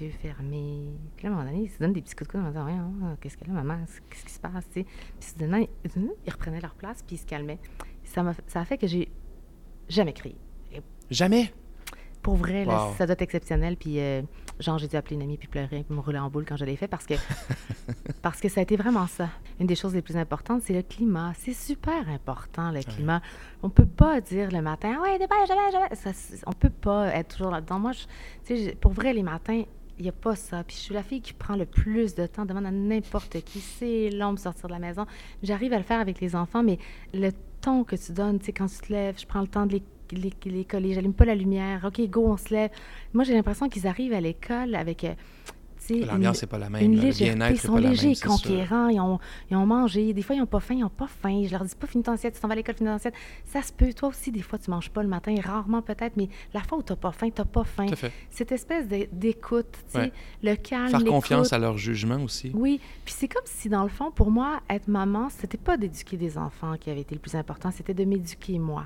yeux 0.00 0.10
fermés. 0.22 0.86
Puis 1.16 1.26
là, 1.26 1.30
à 1.30 1.32
un 1.32 1.36
moment 1.36 1.50
donné, 1.50 1.64
il 1.64 1.70
se 1.70 1.78
donne 1.78 1.92
des 1.92 2.00
petits 2.02 2.14
coups 2.14 2.28
de 2.28 2.32
coude 2.32 2.40
en 2.44 2.48
disant, 2.48 3.16
qu'est-ce 3.20 3.36
que 3.36 3.44
là, 3.44 3.52
maman, 3.52 3.84
qu'est-ce 4.10 4.24
qui 4.24 4.32
se 4.32 4.40
passe? 4.40 4.64
Puis 4.72 4.86
soudainement, 5.20 5.58
ils 5.84 6.32
reprenaient 6.32 6.60
leur 6.60 6.74
place, 6.74 7.02
puis 7.02 7.16
ils 7.16 7.18
se 7.18 7.26
calmaient. 7.26 7.58
Ça, 8.04 8.22
a, 8.22 8.32
ça 8.46 8.60
a 8.60 8.64
fait 8.64 8.78
que 8.78 8.86
j'ai 8.86 9.10
Jamais 9.88 10.12
crié. 10.12 10.36
Jamais? 11.10 11.52
Pour 12.22 12.34
vrai, 12.34 12.64
là, 12.64 12.88
ça 12.98 13.06
doit 13.06 13.14
être 13.14 13.22
exceptionnel. 13.22 13.76
Puis, 13.76 14.00
euh, 14.00 14.22
genre, 14.58 14.76
j'ai 14.78 14.88
dû 14.88 14.96
appeler 14.96 15.16
une 15.16 15.22
amie 15.22 15.38
puis 15.38 15.48
pleurer 15.48 15.84
puis 15.84 15.94
me 15.94 16.00
rouler 16.00 16.18
en 16.18 16.28
boule 16.28 16.44
quand 16.46 16.56
je 16.56 16.64
l'ai 16.64 16.76
fait 16.76 16.88
parce 16.88 17.06
que, 17.06 17.14
parce 18.22 18.40
que 18.40 18.48
ça 18.48 18.60
a 18.60 18.62
été 18.62 18.76
vraiment 18.76 19.06
ça. 19.06 19.30
Une 19.60 19.66
des 19.66 19.76
choses 19.76 19.94
les 19.94 20.02
plus 20.02 20.16
importantes, 20.16 20.62
c'est 20.62 20.74
le 20.74 20.82
climat. 20.82 21.32
C'est 21.38 21.54
super 21.54 22.08
important, 22.08 22.70
le 22.70 22.82
climat. 22.82 23.22
On 23.62 23.70
peut 23.70 23.86
pas 23.86 24.20
dire 24.20 24.50
le 24.50 24.60
matin, 24.60 24.96
ah 24.98 25.02
ouais, 25.02 25.18
dépêche, 25.18 25.48
dépêche, 25.48 25.98
ça, 25.98 26.10
On 26.46 26.52
peut 26.52 26.70
pas 26.70 27.14
être 27.14 27.36
toujours 27.36 27.52
là-dedans. 27.52 27.78
Moi, 27.78 27.92
je, 27.92 28.74
pour 28.74 28.92
vrai, 28.92 29.14
les 29.14 29.22
matins, 29.22 29.62
il 29.98 30.02
n'y 30.02 30.08
a 30.08 30.12
pas 30.12 30.36
ça. 30.36 30.64
Puis 30.64 30.76
je 30.76 30.82
suis 30.82 30.94
la 30.94 31.02
fille 31.02 31.20
qui 31.20 31.32
prend 31.32 31.56
le 31.56 31.66
plus 31.66 32.14
de 32.14 32.26
temps, 32.26 32.44
demande 32.44 32.66
à 32.66 32.70
n'importe 32.70 33.40
qui. 33.42 33.60
C'est 33.60 34.10
long 34.10 34.32
de 34.32 34.38
sortir 34.38 34.68
de 34.68 34.72
la 34.72 34.78
maison. 34.80 35.06
J'arrive 35.42 35.72
à 35.72 35.78
le 35.78 35.84
faire 35.84 36.00
avec 36.00 36.20
les 36.20 36.36
enfants, 36.36 36.62
mais 36.62 36.78
le 37.14 37.30
que 37.84 37.96
tu 37.96 38.12
donnes, 38.12 38.38
tu 38.38 38.46
sais, 38.46 38.52
quand 38.52 38.66
tu 38.66 38.78
te 38.78 38.92
lèves, 38.92 39.18
je 39.18 39.26
prends 39.26 39.40
le 39.40 39.48
temps 39.48 39.66
de 39.66 39.72
les, 39.72 40.32
les, 40.46 40.66
les 40.80 40.94
j'allume 40.94 41.12
pas 41.12 41.24
la 41.24 41.34
lumière, 41.34 41.84
OK, 41.84 42.00
go, 42.08 42.26
on 42.26 42.36
se 42.36 42.52
lève. 42.52 42.70
Moi, 43.12 43.24
j'ai 43.24 43.34
l'impression 43.34 43.68
qu'ils 43.68 43.86
arrivent 43.86 44.14
à 44.14 44.20
l'école 44.20 44.74
avec... 44.74 45.04
Euh, 45.04 45.14
L'ambiance 45.90 46.42
n'est 46.42 46.48
pas 46.48 46.58
la 46.58 46.70
même. 46.70 46.82
une 46.82 46.96
là. 46.96 47.02
Le 47.02 47.06
légèreté. 47.08 47.34
bien-être 47.36 47.60
sont 47.60 47.72
pas 47.74 47.80
la 47.80 47.90
légers, 47.90 48.08
même, 48.08 48.16
conquérants, 48.16 48.88
ils 48.88 49.00
ont, 49.00 49.18
ils 49.50 49.56
ont 49.56 49.66
mangé. 49.66 50.12
Des 50.12 50.22
fois, 50.22 50.36
ils 50.36 50.40
n'ont 50.40 50.46
pas 50.46 50.60
faim, 50.60 50.74
ils 50.74 50.80
n'ont 50.80 50.88
pas 50.88 51.06
faim. 51.06 51.42
Je 51.46 51.50
leur 51.50 51.64
dis 51.64 51.74
pas, 51.74 51.86
finis 51.86 52.02
ton 52.04 52.12
assiette, 52.12 52.34
tu 52.34 52.40
t'en 52.40 52.48
vas 52.48 52.52
à 52.52 52.56
l'école, 52.56 52.74
finis 52.76 52.88
ton 52.90 52.96
assiette. 52.96 53.14
Ça 53.44 53.62
se 53.62 53.72
peut. 53.72 53.92
Toi 53.92 54.08
aussi, 54.10 54.30
des 54.30 54.42
fois, 54.42 54.58
tu 54.58 54.70
manges 54.70 54.90
pas 54.90 55.02
le 55.02 55.08
matin, 55.08 55.34
rarement 55.42 55.82
peut-être, 55.82 56.16
mais 56.16 56.28
la 56.54 56.60
fois 56.60 56.78
où 56.78 56.82
tu 56.82 56.92
n'as 56.92 56.96
pas 56.96 57.12
faim, 57.12 57.30
tu 57.30 57.40
n'as 57.40 57.44
pas 57.46 57.64
faim. 57.64 57.86
Cette 58.30 58.52
espèce 58.52 58.86
d'écoute, 59.12 59.66
tu 59.72 59.78
sais, 59.92 59.98
Ouais. 59.98 60.12
le 60.42 60.54
calme, 60.56 60.88
Faire 60.90 61.04
confiance 61.04 61.52
à 61.52 61.58
leur 61.58 61.76
jugement 61.78 62.22
aussi. 62.22 62.50
Oui, 62.54 62.80
puis 63.04 63.14
c'est 63.16 63.28
comme 63.28 63.42
si, 63.46 63.68
dans 63.68 63.82
le 63.82 63.88
fond, 63.88 64.10
pour 64.10 64.30
moi, 64.30 64.60
être 64.70 64.88
maman, 64.88 65.28
c'était 65.30 65.56
pas 65.58 65.76
d'éduquer 65.76 66.16
des 66.16 66.38
enfants 66.38 66.74
qui 66.78 66.90
avait 66.90 67.00
été 67.00 67.14
le 67.14 67.20
plus 67.20 67.34
important, 67.34 67.70
c'était 67.70 67.94
de 67.94 68.04
m'éduquer 68.04 68.58
moi. 68.58 68.84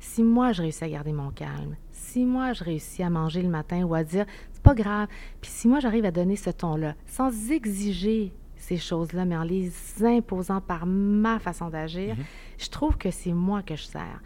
Si 0.00 0.22
moi, 0.22 0.52
je 0.52 0.62
réussis 0.62 0.84
à 0.84 0.88
garder 0.88 1.12
mon 1.12 1.30
calme, 1.30 1.76
si 1.92 2.24
moi, 2.24 2.52
je 2.52 2.64
réussis 2.64 3.02
à 3.02 3.10
manger 3.10 3.42
le 3.42 3.48
matin 3.48 3.82
ou 3.84 3.94
à 3.94 4.04
dire, 4.04 4.26
c'est 4.52 4.62
pas 4.62 4.74
grave, 4.74 5.08
puis 5.40 5.50
si 5.50 5.68
moi, 5.68 5.80
j'arrive 5.80 6.04
à 6.04 6.10
donner 6.10 6.36
ce 6.36 6.50
ton-là, 6.50 6.94
sans 7.06 7.50
exiger 7.50 8.32
ces 8.56 8.76
choses-là, 8.76 9.24
mais 9.24 9.36
en 9.36 9.42
les 9.44 9.70
imposant 10.02 10.60
par 10.60 10.84
ma 10.86 11.38
façon 11.38 11.68
d'agir, 11.70 12.14
Mhm. 12.16 12.24
je 12.58 12.68
trouve 12.68 12.96
que 12.96 13.10
c'est 13.10 13.32
moi 13.32 13.62
que 13.62 13.76
je 13.76 13.82
sers. 13.84 14.20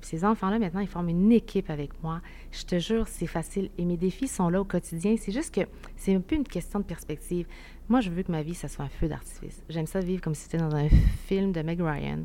Puis 0.00 0.10
ces 0.10 0.24
enfants-là, 0.24 0.58
maintenant, 0.60 0.80
ils 0.80 0.86
forment 0.88 1.08
une 1.08 1.32
équipe 1.32 1.70
avec 1.70 1.90
moi. 2.04 2.20
Je 2.52 2.62
te 2.64 2.78
jure, 2.78 3.08
c'est 3.08 3.26
facile. 3.26 3.68
Et 3.78 3.84
mes 3.84 3.96
défis 3.96 4.28
sont 4.28 4.48
là 4.48 4.60
au 4.60 4.64
quotidien. 4.64 5.16
C'est 5.18 5.32
juste 5.32 5.52
que 5.52 5.62
c'est 5.96 6.14
un 6.14 6.20
peu 6.20 6.36
une 6.36 6.44
question 6.46 6.78
de 6.78 6.84
perspective. 6.84 7.46
Moi, 7.88 8.00
je 8.00 8.10
veux 8.10 8.22
que 8.22 8.30
ma 8.30 8.42
vie, 8.42 8.54
ça 8.54 8.68
soit 8.68 8.84
un 8.84 8.88
feu 8.88 9.08
d'artifice. 9.08 9.60
J'aime 9.68 9.86
ça 9.86 9.98
vivre 9.98 10.20
comme 10.22 10.34
si 10.36 10.42
c'était 10.42 10.58
dans 10.58 10.72
un 10.76 10.88
film 11.26 11.50
de 11.50 11.62
Meg 11.62 11.80
Ryan 11.80 12.20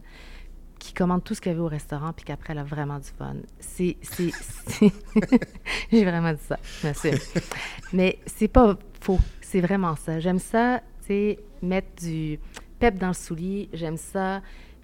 qui 0.83 0.93
commande 0.93 1.23
tout 1.23 1.33
ce 1.33 1.39
qu'elle 1.41 1.55
veut 1.55 1.63
au 1.63 1.67
restaurant 1.69 2.11
puis 2.13 2.25
qu'après, 2.25 2.51
elle 2.53 2.59
a 2.59 2.63
vraiment 2.63 2.99
du 2.99 3.07
fun. 3.17 3.35
C'est... 3.59 3.95
J'ai 5.91 6.03
vraiment 6.03 6.33
dit 6.33 6.41
ça. 6.45 6.57
M'assume. 6.83 7.17
Mais 7.93 8.19
c'est 8.25 8.47
pas 8.47 8.77
faux. 8.99 9.19
C'est 9.41 9.61
vraiment 9.61 9.95
ça. 9.95 10.19
J'aime 10.19 10.39
ça, 10.39 10.81
tu 11.01 11.07
sais, 11.07 11.39
mettre 11.61 11.87
du 12.03 12.39
pep 12.79 12.97
dans 12.97 13.07
le 13.09 13.13
soulier. 13.13 13.69
J'aime 13.73 13.97
ça, 13.97 14.41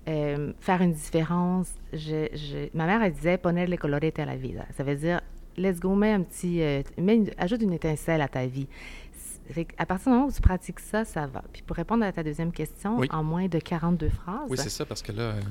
euh, 0.07 0.53
faire 0.59 0.81
une 0.81 0.93
différence. 0.93 1.69
Je, 1.93 2.27
je- 2.33 2.69
Ma 2.77 2.85
mère, 2.85 3.01
elle 3.01 3.13
disait 3.13 3.37
«ponerle 3.39 3.77
colorete 3.77 4.19
a 4.19 4.25
la 4.25 4.35
vida». 4.35 4.65
Ça 4.77 4.83
veut 4.83 4.95
dire 4.95 5.21
«let's 5.57 5.79
go, 5.79 5.95
mets 5.95 6.13
un 6.13 6.21
petit... 6.21 6.61
euh, 6.61 6.81
mets 6.97 7.15
une- 7.15 7.31
ajoute 7.37 7.61
une 7.61 7.73
étincelle 7.73 8.21
à 8.21 8.27
ta 8.27 8.45
vie». 8.45 8.67
À 9.79 9.85
partir 9.87 10.11
du 10.11 10.15
moment 10.15 10.27
où 10.27 10.31
tu 10.31 10.41
pratiques 10.41 10.79
ça, 10.79 11.03
ça 11.03 11.25
va. 11.25 11.43
Puis 11.51 11.63
pour 11.63 11.75
répondre 11.75 12.05
à 12.05 12.11
ta 12.11 12.21
deuxième 12.21 12.51
question, 12.51 12.99
Oui. 12.99 13.07
en 13.11 13.23
moins 13.23 13.47
de 13.47 13.57
42 13.57 14.07
phrases, 14.09 14.47
Oui, 14.47 14.57
c'est 14.59 14.69
ça, 14.69 14.85
parce 14.85 15.01
que 15.01 15.11
là, 15.11 15.23
euh, 15.23 15.41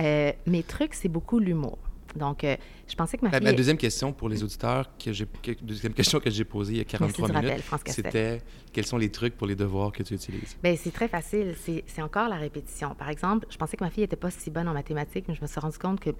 euh, 0.00 0.32
mes 0.46 0.62
trucs, 0.62 0.94
c'est 0.94 1.08
beaucoup 1.08 1.38
l'humour. 1.38 1.78
Donc, 2.16 2.42
euh, 2.42 2.56
je 2.88 2.94
pensais 2.94 3.18
que 3.18 3.24
ma 3.24 3.30
la, 3.30 3.38
fille... 3.38 3.46
la 3.46 3.52
deuxième 3.52 3.76
question 3.76 4.12
pour 4.12 4.28
les 4.28 4.42
auditeurs, 4.42 4.90
que 4.98 5.12
j'ai, 5.12 5.26
deuxième 5.60 5.92
question 5.92 6.20
que 6.20 6.30
j'ai 6.30 6.44
posée 6.44 6.72
il 6.72 6.78
y 6.78 6.80
a 6.80 6.84
43 6.84 7.28
du 7.28 7.34
minutes, 7.34 7.64
c'était 7.86 8.40
quels 8.72 8.86
sont 8.86 8.96
les 8.96 9.10
trucs 9.10 9.36
pour 9.36 9.46
les 9.46 9.54
devoirs 9.54 9.92
que 9.92 10.02
tu 10.02 10.14
utilises? 10.14 10.56
Bien, 10.62 10.74
c'est 10.76 10.92
très 10.92 11.08
facile. 11.08 11.54
C'est 11.56 12.02
encore 12.02 12.28
la 12.28 12.36
répétition. 12.36 12.94
Par 12.94 13.10
exemple, 13.10 13.46
je 13.50 13.56
pensais 13.56 13.76
que 13.76 13.84
ma 13.84 13.90
fille 13.90 14.04
n'était 14.04 14.16
pas 14.16 14.30
si 14.30 14.50
bonne 14.50 14.68
en 14.68 14.74
mathématiques, 14.74 15.26
mais 15.28 15.34
je 15.34 15.42
me 15.42 15.46
suis 15.46 15.60
rendu 15.60 15.78
compte 15.78 16.00
que 16.00 16.10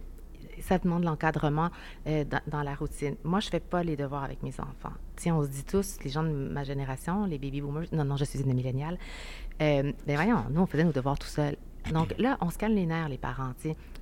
ça 0.60 0.78
demande 0.78 1.04
l'encadrement 1.04 1.70
euh, 2.06 2.24
dans, 2.24 2.40
dans 2.46 2.62
la 2.62 2.74
routine. 2.74 3.16
Moi, 3.24 3.40
je 3.40 3.46
ne 3.46 3.50
fais 3.52 3.60
pas 3.60 3.82
les 3.82 3.96
devoirs 3.96 4.24
avec 4.24 4.42
mes 4.42 4.52
enfants. 4.60 4.94
Tiens, 5.16 5.36
on 5.36 5.42
se 5.44 5.48
dit 5.48 5.64
tous, 5.64 5.98
les 6.04 6.10
gens 6.10 6.22
de 6.22 6.28
ma 6.28 6.64
génération, 6.64 7.26
les 7.26 7.38
baby 7.38 7.60
boomers, 7.60 7.86
non, 7.92 8.04
non, 8.04 8.16
je 8.16 8.24
suis 8.24 8.40
une 8.40 8.52
milléniale. 8.52 8.98
Euh, 9.60 9.92
ben 10.06 10.16
voyons, 10.16 10.44
nous, 10.50 10.60
on 10.60 10.66
faisait 10.66 10.84
nos 10.84 10.92
devoirs 10.92 11.18
tout 11.18 11.28
seuls. 11.28 11.56
Donc 11.92 12.14
là, 12.18 12.36
on 12.40 12.50
se 12.50 12.58
calme 12.58 12.74
les 12.74 12.86
nerfs, 12.86 13.08
les 13.08 13.18
parents. 13.18 13.52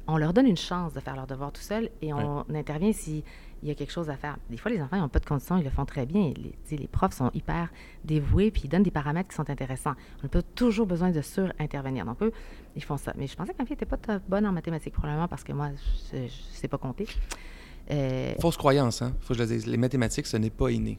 On 0.09 0.17
leur 0.19 0.33
donne 0.33 0.47
une 0.47 0.57
chance 0.57 0.93
de 0.95 1.01
faire 1.01 1.17
leurs 1.17 1.27
devoirs 1.27 1.53
tout 1.53 1.61
seuls 1.63 1.89
et 2.03 2.13
on 2.13 2.45
intervient 2.55 2.93
s'il 2.93 3.23
y 3.63 3.71
a 3.71 3.75
quelque 3.75 3.93
chose 3.93 4.09
à 4.11 4.17
faire. 4.17 4.37
Des 4.51 4.57
fois, 4.57 4.71
les 4.71 4.81
enfants 4.81 4.99
n'ont 4.99 5.09
pas 5.09 5.19
de 5.19 5.25
conditions, 5.27 5.57
ils 5.57 5.65
le 5.65 5.71
font 5.71 5.85
très 5.85 6.07
bien. 6.07 6.33
Les, 6.71 6.87
profs 6.89 7.15
sont 7.15 7.31
hyper 7.35 7.71
dévoués 8.05 8.51
puis 8.51 8.63
ils 8.65 8.69
donnent 8.69 8.83
des 8.85 8.91
paramètres 8.91 9.29
qui 9.31 9.35
sont 9.37 9.49
intéressants. 9.51 9.95
On 10.21 10.25
n'a 10.25 10.29
pas 10.29 10.43
toujours 10.43 10.87
besoin 10.87 11.11
de 11.11 11.21
sur-intervenir. 11.23 12.05
Donc, 12.05 12.23
eux, 12.23 12.33
ils 12.77 12.83
font 12.85 12.97
ça. 12.97 13.13
Mais 13.17 13.27
je 13.27 13.35
pensais 13.37 13.53
que 13.53 13.59
ma 13.59 13.65
fille 13.65 13.75
n'était 13.75 13.87
pas 13.87 13.97
top- 13.97 14.23
bonne 14.29 14.47
en 14.47 14.53
mathématiques, 14.53 14.95
probablement 14.95 15.29
parce 15.29 15.43
que 15.45 15.53
moi, 15.53 15.71
je 16.13 16.19
ne 16.19 16.29
sais 16.53 16.69
pas 16.69 16.79
compter. 16.79 17.07
Euh, 17.91 18.35
Fausse 18.41 18.57
croyance, 18.57 19.03
hein? 19.03 19.13
Faut 19.21 19.29
que 19.35 19.39
je 19.39 19.43
le 19.45 19.49
dise. 19.49 19.67
Les 19.67 19.77
mathématiques, 19.77 20.27
ce 20.27 20.37
n'est 20.37 20.51
pas 20.51 20.71
inné. 20.71 20.99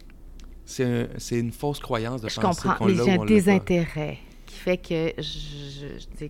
C'est, 0.66 0.84
un- 0.84 1.08
une 1.38 1.52
fausse 1.52 1.80
croyance 1.80 2.22
de 2.22 2.30
je 2.30 2.40
penser 2.40 2.62
comprends, 2.64 2.78
qu'on 2.78 2.86
mais 2.88 2.94
l'a 2.96 3.04
j'ai 3.06 3.10
ou 3.12 3.14
un 3.14 3.16
on 3.16 3.20
l'a 3.20 3.20
pas. 3.20 3.26
désintérêt 3.34 4.18
qui 4.46 4.56
fait 4.58 4.78
que 4.78 5.14
je, 5.18 5.22
je- 5.22 6.00
je 6.20 6.26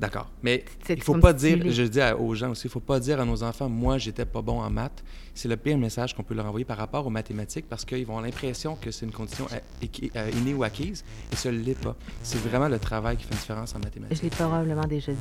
D'accord. 0.00 0.28
Mais 0.42 0.64
il 0.88 1.00
faut 1.02 1.14
pas 1.18 1.32
dire, 1.32 1.70
je 1.70 1.82
dis 1.84 2.00
à- 2.00 2.16
aux 2.18 2.34
gens 2.34 2.50
aussi, 2.50 2.66
il 2.66 2.70
faut 2.70 2.80
pas 2.80 2.98
dire 2.98 3.20
à 3.20 3.24
nos 3.24 3.42
enfants, 3.44 3.68
moi, 3.68 3.96
j'étais 3.96 4.24
pas 4.24 4.42
bon 4.42 4.60
en 4.60 4.68
maths. 4.68 5.04
C'est 5.34 5.48
le 5.48 5.56
pire 5.56 5.78
message 5.78 6.14
qu'on 6.14 6.24
peut 6.24 6.34
leur 6.34 6.46
envoyer 6.46 6.64
par 6.64 6.76
rapport 6.78 7.06
aux 7.06 7.10
mathématiques 7.10 7.66
parce 7.68 7.84
qu'ils 7.84 8.04
vont 8.04 8.14
avoir 8.14 8.24
l'impression 8.24 8.74
que 8.76 8.90
c'est 8.90 9.06
une 9.06 9.12
condition 9.12 9.46
euh, 9.52 9.86
euh, 10.16 10.30
innée 10.32 10.52
ou 10.54 10.64
acquise 10.64 11.04
et 11.32 11.36
ce 11.36 11.48
l'est 11.48 11.78
pas. 11.80 11.94
C'est 12.24 12.38
vraiment 12.38 12.68
le 12.68 12.78
travail 12.80 13.16
qui 13.16 13.22
fait 13.24 13.34
une 13.34 13.38
différence 13.40 13.74
en 13.76 13.78
mathématiques. 13.78 14.18
je 14.18 14.22
l'ai 14.24 14.30
probablement 14.30 14.84
déjà 14.86 15.12
dit. 15.12 15.18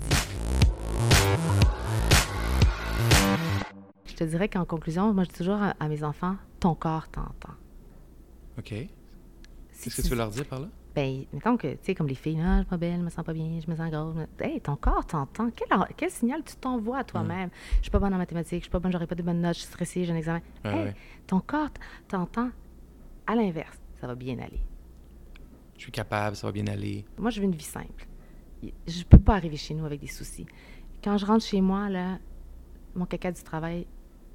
Je 4.06 4.14
te 4.16 4.24
dirais 4.24 4.48
qu'en 4.50 4.66
conclusion, 4.66 5.14
moi, 5.14 5.24
je 5.24 5.30
dis 5.30 5.36
toujours 5.38 5.62
à, 5.62 5.76
à 5.80 5.88
mes 5.88 6.04
enfants, 6.04 6.36
ton 6.60 6.76
corps 6.76 7.08
t'entend. 7.10 7.54
OK. 8.60 8.70
Si 8.70 8.88
Qu'est-ce 9.84 9.98
que 9.98 10.02
tu 10.04 10.10
veux 10.10 10.16
leur 10.16 10.30
dire 10.30 10.46
par 10.46 10.60
là? 10.62 10.68
Ben, 10.96 11.26
mettons 11.34 11.58
que, 11.58 11.74
tu 11.74 11.80
sais, 11.82 11.96
comme 11.96 12.08
les 12.08 12.14
filles, 12.16 12.40
ah, 12.44 12.58
je 12.58 12.62
suis 12.62 12.70
pas 12.70 12.78
belle, 12.78 13.00
je 13.00 13.04
me 13.06 13.10
sens 13.10 13.26
pas 13.26 13.34
bien, 13.34 13.60
je 13.66 13.70
me 13.70 13.76
sens 13.76 13.90
grosse. 13.90 14.16
Hey, 14.40 14.62
ton 14.62 14.76
corps 14.76 15.06
t'entend. 15.06 15.50
Quel, 15.50 15.68
quel 15.98 16.12
signal 16.12 16.44
tu 16.44 16.56
t'envoies 16.56 17.00
à 17.00 17.04
toi-même? 17.04 17.50
Je 17.78 17.84
suis 17.84 17.92
pas 17.92 17.98
bonne 18.00 18.14
en 18.14 18.18
mathématiques, 18.18 18.60
je 18.60 18.64
suis 18.66 18.70
pas 18.72 18.80
bonne, 18.80 18.92
j'aurai 18.92 19.08
pas 19.08 19.16
de 19.16 19.24
bonnes 19.24 19.42
notes, 19.42 19.56
je 19.56 19.62
suis 19.62 19.70
stressée, 19.70 20.06
j'ai 20.06 20.14
un 20.14 20.18
examen. 20.18 20.42
Hey, 20.64 20.76
ouais. 20.76 20.96
ton 21.26 21.40
corps 21.40 21.70
t'entend. 22.08 22.50
À 23.26 23.36
l'inverse, 23.36 23.80
ça 24.00 24.06
va 24.06 24.16
bien 24.16 24.38
aller. 24.38 24.60
Je 25.78 25.82
suis 25.82 25.92
capable, 25.92 26.36
ça 26.36 26.46
va 26.48 26.52
bien 26.52 26.68
aller. 26.68 27.06
Moi, 27.18 27.32
je 27.32 27.40
veux 27.40 27.46
une 27.46 27.56
vie 27.56 27.64
simple. 27.64 28.08
Je 28.62 29.04
peux 29.04 29.18
pas 29.20 29.34
arriver 29.36 29.58
chez 29.58 29.74
nous 29.74 29.86
avec 29.86 30.00
des 30.00 30.08
soucis. 30.08 30.46
Quand 31.04 31.18
je 31.18 31.26
rentre 31.26 31.44
chez 31.44 31.60
moi, 31.60 31.90
là, 31.90 32.20
mon 32.96 33.06
caca 33.06 33.32
du 33.32 33.42
travail, 33.44 33.88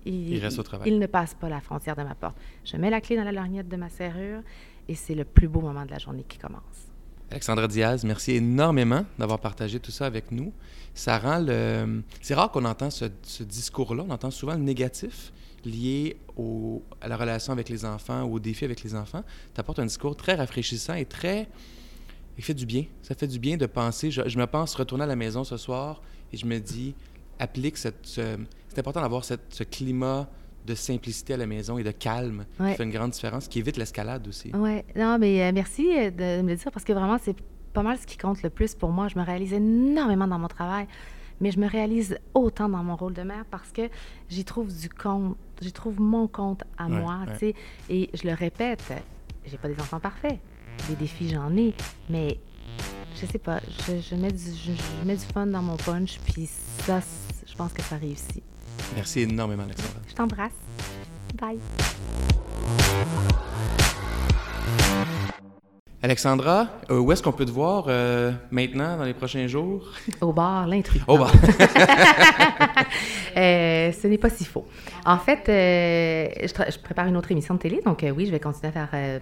il, 0.05 0.35
Il 0.35 0.41
reste 0.41 0.59
au 0.59 0.63
travail. 0.63 0.89
il 0.89 0.99
ne 0.99 1.07
passe 1.07 1.35
pas 1.35 1.49
la 1.49 1.61
frontière 1.61 1.97
de 1.97 2.03
ma 2.03 2.15
porte. 2.15 2.37
Je 2.65 2.77
mets 2.77 2.91
la 2.91 3.01
clé 3.01 3.17
dans 3.17 3.25
la 3.25 3.33
lorgnette 3.33 3.69
de 3.69 3.77
ma 3.77 3.89
serrure 3.89 4.43
et 4.89 4.95
c'est 4.95 5.15
le 5.15 5.25
plus 5.25 5.49
beau 5.49 5.61
moment 5.61 5.85
de 5.85 5.91
la 5.91 5.99
journée 5.99 6.25
qui 6.29 6.39
commence. 6.39 6.63
Alexandra 7.31 7.69
Diaz, 7.69 8.05
merci 8.05 8.33
énormément 8.33 9.05
d'avoir 9.19 9.39
partagé 9.39 9.79
tout 9.81 9.91
ça 9.91 10.07
avec 10.07 10.33
nous. 10.33 10.53
Ça 10.95 11.19
rend 11.19 11.39
le. 11.41 12.03
C'est 12.23 12.35
rare 12.35 12.51
qu'on 12.51 12.65
entend 12.65 12.89
ce, 12.91 13.05
discours-là. 13.43 14.05
On 14.09 14.11
entend 14.11 14.31
souvent 14.31 14.55
le 14.55 14.61
négatif 14.63 15.33
lié 15.65 16.17
au- 16.37 16.83
à 17.01 17.09
la 17.09 17.17
relation 17.19 17.53
avec 17.53 17.69
les 17.69 17.85
enfants 17.85 18.23
ou 18.25 18.35
aux 18.37 18.41
défis 18.41 18.65
avec 18.65 18.83
les 18.83 18.95
enfants. 18.95 19.23
Tu 19.55 19.61
apportes 19.61 19.79
un 19.79 19.85
discours 19.87 20.17
très 20.17 20.35
rafraîchissant 20.37 20.95
et 20.95 21.05
très. 21.05 21.49
Il 22.39 22.45
fait 22.45 22.55
du 22.55 22.65
bien. 22.65 22.85
Ça 23.03 23.15
fait 23.15 23.27
du 23.27 23.39
bien 23.39 23.57
de 23.59 23.67
penser. 23.67 24.11
Je, 24.11 24.39
me 24.39 24.47
pense 24.47 24.75
retourner 24.75 25.05
à 25.05 25.09
la 25.09 25.17
maison 25.17 25.45
ce 25.45 25.57
soir 25.59 26.01
et 26.33 26.37
je 26.39 26.47
me 26.47 26.59
dis, 26.59 26.95
applique 27.39 27.77
cette. 27.77 28.07
ce- 28.07 28.39
C'est 28.69 28.79
important 28.79 29.03
d'avoir 29.03 29.25
ce 29.25 29.63
climat 29.65 30.29
de 30.69 30.75
simplicité 30.75 31.35
à 31.35 31.37
la 31.37 31.47
maison 31.47 31.79
et 31.79 31.83
de 31.83 31.91
calme 31.91 32.45
Ouais. 32.61 32.71
qui 32.73 32.77
fait 32.77 32.85
une 32.85 32.91
grande 32.91 33.11
différence, 33.13 33.49
qui 33.49 33.59
évite 33.59 33.77
l'escalade 33.77 34.27
aussi. 34.29 34.55
Ouais, 34.55 34.85
non, 34.95 35.19
mais 35.19 35.43
euh, 35.43 35.53
merci 35.53 35.89
euh, 35.97 36.11
de 36.11 36.43
me 36.43 36.51
le 36.51 36.57
dire 36.57 36.71
parce 36.71 36.85
que 36.85 36.93
vraiment, 36.93 37.19
c'est 37.23 37.37
pas 37.73 37.83
mal 37.83 37.99
ce 37.99 38.07
qui 38.07 38.17
compte 38.17 38.43
le 38.43 38.51
plus 38.51 38.75
pour 38.75 38.91
moi. 38.91 39.09
Je 39.09 39.19
me 39.19 39.25
réalise 39.25 39.53
énormément 39.53 40.27
dans 40.27 40.39
mon 40.39 40.49
travail, 40.49 40.87
mais 41.41 41.51
je 41.51 41.59
me 41.59 41.69
réalise 41.69 42.19
autant 42.35 42.69
dans 42.69 42.83
mon 42.83 42.97
rôle 42.97 43.15
de 43.15 43.23
mère 43.23 43.45
parce 43.51 43.71
que 43.73 43.83
j'y 44.29 44.45
trouve 44.45 44.69
du 44.75 44.89
compte, 44.89 45.37
j'y 45.61 45.73
trouve 45.73 46.01
mon 46.01 46.27
compte 46.29 46.63
à 46.77 46.87
Ouais, 46.87 47.01
moi, 47.01 47.21
ouais. 47.27 47.33
tu 47.33 47.39
sais. 47.39 47.55
Et 47.91 48.11
je 48.15 48.27
le 48.29 48.35
répète, 48.35 48.83
j'ai 49.47 49.57
pas 49.59 49.69
des 49.69 49.81
enfants 49.81 50.01
parfaits. 50.01 50.39
Des 50.89 50.95
défis, 50.97 51.29
j'en 51.31 51.57
ai, 51.57 51.75
mais 52.09 52.39
je 53.21 53.27
sais 53.27 53.39
pas, 53.39 53.61
je, 53.87 53.99
je 54.01 54.15
mets, 54.15 54.31
du, 54.31 54.39
je, 54.39 54.71
je 54.73 55.07
mets 55.07 55.17
du 55.17 55.25
fun 55.25 55.47
dans 55.47 55.63
mon 55.63 55.77
punch, 55.77 56.21
puis 56.21 56.47
ça, 56.47 57.01
je 57.47 57.55
pense 57.57 57.73
que 57.73 57.83
ça 57.83 57.97
réussit. 57.97 58.45
Merci 58.95 59.21
énormément, 59.21 59.65
Alexandra. 59.65 60.01
Je 60.09 60.15
t'embrasse. 60.15 60.53
Bye. 61.35 61.59
Alexandra, 66.01 66.69
euh, 66.91 67.01
où 67.01 67.11
est-ce 67.11 67.25
qu'on 67.25 67.33
peut 67.33 67.45
te 67.45 67.51
voir 67.51 67.87
euh, 67.89 68.31
maintenant, 68.53 68.97
dans 68.97 69.05
les 69.05 69.15
prochains 69.15 69.49
jours? 69.49 69.93
Au 70.21 70.33
bar, 70.33 70.69
l'intrus. 70.69 71.03
Oh, 71.07 71.19
bah. 71.19 71.31
Euh, 73.37 73.93
ce 73.93 74.09
n'est 74.09 74.19
pas 74.19 74.31
si 74.31 74.45
faux. 74.45 74.67
En 75.05 75.19
fait, 75.19 75.49
euh, 75.49 76.27
je, 76.43 76.79
prépare 76.81 77.07
une 77.07 77.17
autre 77.17 77.31
émission 77.31 77.55
de 77.55 77.61
télé, 77.61 77.81
donc 77.85 78.05
oui, 78.17 78.27
je 78.27 78.33
vais 78.33 78.41
continuer 78.41 78.73
à 78.75 78.87
faire 78.87 79.21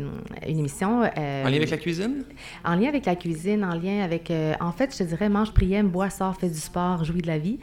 une 0.48 0.58
émission. 0.58 1.00
En 1.00 1.48
lien 1.48 1.56
avec 1.56 1.68
la 1.68 1.76
cuisine? 1.76 2.24
En 2.64 2.76
lien 2.76 2.88
avec 2.88 3.04
la 3.04 3.14
cuisine, 3.14 3.62
en 3.62 3.74
lien 3.74 4.02
avec... 4.02 4.32
en 4.58 4.72
fait, 4.72 4.92
je 4.92 4.98
te 4.98 5.02
dirais, 5.02 5.28
mange, 5.28 5.52
prière, 5.52 5.84
bois, 5.84 6.08
sors, 6.08 6.34
fais 6.36 6.48
du 6.48 6.58
sport, 6.58 7.04
jouis 7.04 7.20
de 7.20 7.26
la 7.26 7.36
vie. 7.36 7.58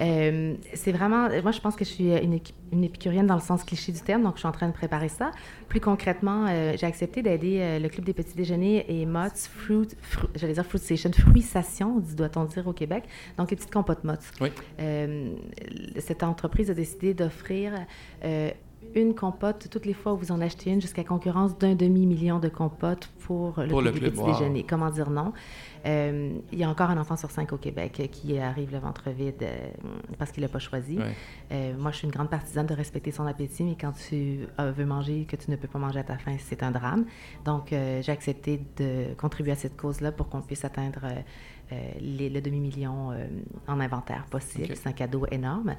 Euh, 0.00 0.54
c'est 0.74 0.92
vraiment... 0.92 1.28
Moi, 1.42 1.52
je 1.52 1.60
pense 1.60 1.74
que 1.74 1.84
je 1.84 1.90
suis 1.90 2.12
une, 2.12 2.34
équi- 2.34 2.52
une 2.70 2.84
épicurienne 2.84 3.26
dans 3.26 3.34
le 3.34 3.40
sens 3.40 3.64
cliché 3.64 3.92
du 3.92 4.00
terme, 4.00 4.22
donc 4.22 4.34
je 4.34 4.40
suis 4.40 4.48
en 4.48 4.52
train 4.52 4.68
de 4.68 4.72
préparer 4.74 5.08
ça. 5.08 5.30
Plus 5.68 5.80
concrètement, 5.80 6.46
euh, 6.48 6.74
j'ai 6.76 6.86
accepté 6.86 7.22
d'aider 7.22 7.58
euh, 7.60 7.78
le 7.78 7.88
Club 7.88 8.04
des 8.04 8.12
petits 8.12 8.34
déjeuners 8.36 8.84
et 8.88 9.06
Mott's 9.06 9.48
Fruit... 9.48 9.88
Fru- 10.02 10.28
J'allais 10.34 10.52
dire 10.52 10.66
Fruit 10.66 10.80
Station, 10.80 11.10
Fruisation, 11.12 11.98
dit- 12.00 12.14
doit-on 12.14 12.44
dire 12.44 12.66
au 12.66 12.72
Québec. 12.72 13.04
Donc, 13.38 13.50
les 13.50 13.56
petites 13.56 13.72
compotes 13.72 14.04
Mott's. 14.04 14.30
Oui. 14.40 14.50
Euh, 14.80 15.34
cette 15.98 16.22
entreprise 16.22 16.70
a 16.70 16.74
décidé 16.74 17.14
d'offrir 17.14 17.72
euh, 18.24 18.50
une 19.00 19.14
compote 19.14 19.68
toutes 19.70 19.86
les 19.86 19.94
fois 19.94 20.12
où 20.12 20.16
vous 20.16 20.32
en 20.32 20.40
achetez 20.40 20.70
une, 20.70 20.80
jusqu'à 20.80 21.04
concurrence 21.04 21.56
d'un 21.58 21.74
demi-million 21.74 22.38
de 22.38 22.48
compotes 22.48 23.10
pour 23.20 23.60
le, 23.60 23.68
Pour 23.68 23.82
le 23.82 23.90
club 23.90 24.02
club, 24.02 24.12
petit 24.14 24.22
wow. 24.22 24.32
déjeuner. 24.32 24.64
Comment 24.68 24.90
dire 24.90 25.10
non? 25.10 25.32
Euh, 25.86 26.30
il 26.52 26.58
y 26.58 26.64
a 26.64 26.68
encore 26.68 26.90
un 26.90 26.98
enfant 26.98 27.16
sur 27.16 27.30
cinq 27.30 27.52
au 27.52 27.58
Québec 27.58 28.08
qui 28.10 28.38
arrive 28.38 28.72
le 28.72 28.78
ventre 28.78 29.10
vide 29.10 29.42
euh, 29.42 29.68
parce 30.18 30.32
qu'il 30.32 30.42
n'a 30.42 30.48
pas 30.48 30.58
choisi. 30.58 30.98
Ouais. 30.98 31.14
Euh, 31.52 31.74
moi, 31.78 31.92
je 31.92 31.98
suis 31.98 32.06
une 32.06 32.12
grande 32.12 32.30
partisane 32.30 32.66
de 32.66 32.74
respecter 32.74 33.12
son 33.12 33.26
appétit, 33.26 33.62
mais 33.62 33.76
quand 33.80 33.92
tu 33.92 34.40
veux 34.58 34.84
manger, 34.84 35.26
que 35.28 35.36
tu 35.36 35.50
ne 35.50 35.56
peux 35.56 35.68
pas 35.68 35.78
manger 35.78 36.00
à 36.00 36.04
ta 36.04 36.18
faim, 36.18 36.36
c'est 36.38 36.62
un 36.62 36.70
drame. 36.70 37.04
Donc, 37.44 37.68
j'ai 37.70 38.12
accepté 38.12 38.62
de 38.76 39.14
contribuer 39.14 39.52
à 39.52 39.56
cette 39.56 39.76
cause-là 39.76 40.12
pour 40.12 40.28
qu'on 40.28 40.40
puisse 40.40 40.64
atteindre 40.64 41.02
les- 42.00 42.28
le 42.30 42.40
demi-million 42.40 43.10
euh, 43.12 43.26
en 43.66 43.80
inventaire 43.80 44.24
possible. 44.30 44.74
C'est 44.76 44.88
un 44.88 44.92
cadeau 44.92 45.26
énorme. 45.30 45.74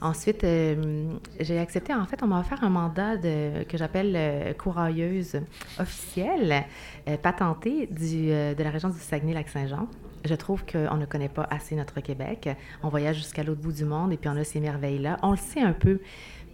Ensuite, 0.00 0.44
euh, 0.44 1.14
j'ai 1.40 1.58
accepté, 1.58 1.94
en 1.94 2.04
fait, 2.06 2.22
on 2.22 2.26
m'a 2.26 2.40
offert 2.40 2.62
un 2.62 2.68
mandat 2.70 3.16
de, 3.16 3.62
que 3.64 3.76
j'appelle 3.78 4.12
euh, 4.16 4.52
courailleuse 4.54 5.40
officielle, 5.78 6.64
euh, 7.08 7.16
patentée 7.16 7.86
du, 7.86 8.30
euh, 8.30 8.54
de 8.54 8.62
la 8.62 8.70
région 8.70 8.88
du 8.90 8.98
Saguenay-Lac-Saint-Jean. 8.98 9.88
Je 10.24 10.34
trouve 10.34 10.64
qu'on 10.66 10.96
ne 10.98 11.06
connaît 11.06 11.30
pas 11.30 11.46
assez 11.50 11.74
notre 11.74 12.00
Québec. 12.00 12.48
On 12.82 12.88
voyage 12.90 13.16
jusqu'à 13.16 13.42
l'autre 13.42 13.62
bout 13.62 13.72
du 13.72 13.84
monde 13.86 14.12
et 14.12 14.18
puis 14.18 14.28
on 14.28 14.36
a 14.36 14.44
ces 14.44 14.60
merveilles-là. 14.60 15.16
On 15.22 15.30
le 15.30 15.38
sait 15.38 15.62
un 15.62 15.72
peu, 15.72 16.00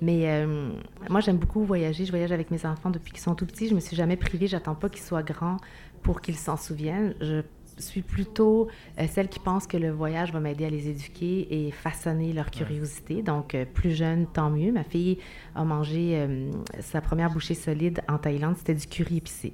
mais 0.01 0.23
euh, 0.31 0.71
moi, 1.11 1.21
j'aime 1.21 1.39
beaucoup 1.39 1.65
voyager. 1.65 2.05
Je 2.05 2.11
voyage 2.13 2.31
avec 2.31 2.53
mes 2.53 2.65
enfants 2.65 2.91
depuis 2.91 3.11
qu'ils 3.11 3.21
sont 3.23 3.35
tout 3.35 3.47
petits. 3.47 3.69
Je 3.69 3.75
me 3.75 3.81
suis 3.81 3.97
jamais 3.97 4.17
privée. 4.17 4.47
J'attends 4.47 4.77
pas 4.77 4.89
qu'ils 4.89 5.03
soient 5.03 5.25
grands 5.25 5.57
pour 6.03 6.21
qu'ils 6.21 6.37
s'en 6.37 6.57
souviennent. 6.57 7.15
Je 7.21 7.43
suis 7.83 8.03
plutôt 8.03 8.69
euh, 8.99 9.07
celle 9.09 9.29
qui 9.29 9.39
pense 9.39 9.67
que 9.67 9.77
le 9.77 9.91
voyage 9.91 10.33
va 10.33 10.41
m'aider 10.41 10.65
à 10.65 10.71
les 10.71 10.89
éduquer 10.89 11.47
et 11.51 11.71
façonner 11.71 12.33
leur 12.33 12.51
curiosité. 12.51 13.23
Donc, 13.23 13.55
euh, 13.55 13.65
plus 13.65 13.95
jeune, 13.95 14.27
tant 14.27 14.51
mieux. 14.51 14.73
Ma 14.73 14.85
fille 14.85 15.19
a 15.55 15.65
mangé 15.65 16.13
euh, 16.15 16.51
sa 16.81 17.01
première 17.01 17.31
bouchée 17.31 17.55
solide 17.55 18.01
en 18.09 18.19
Thaïlande. 18.19 18.57
C'était 18.57 18.75
du 18.75 18.87
curry 18.87 19.19
épicé. 19.19 19.53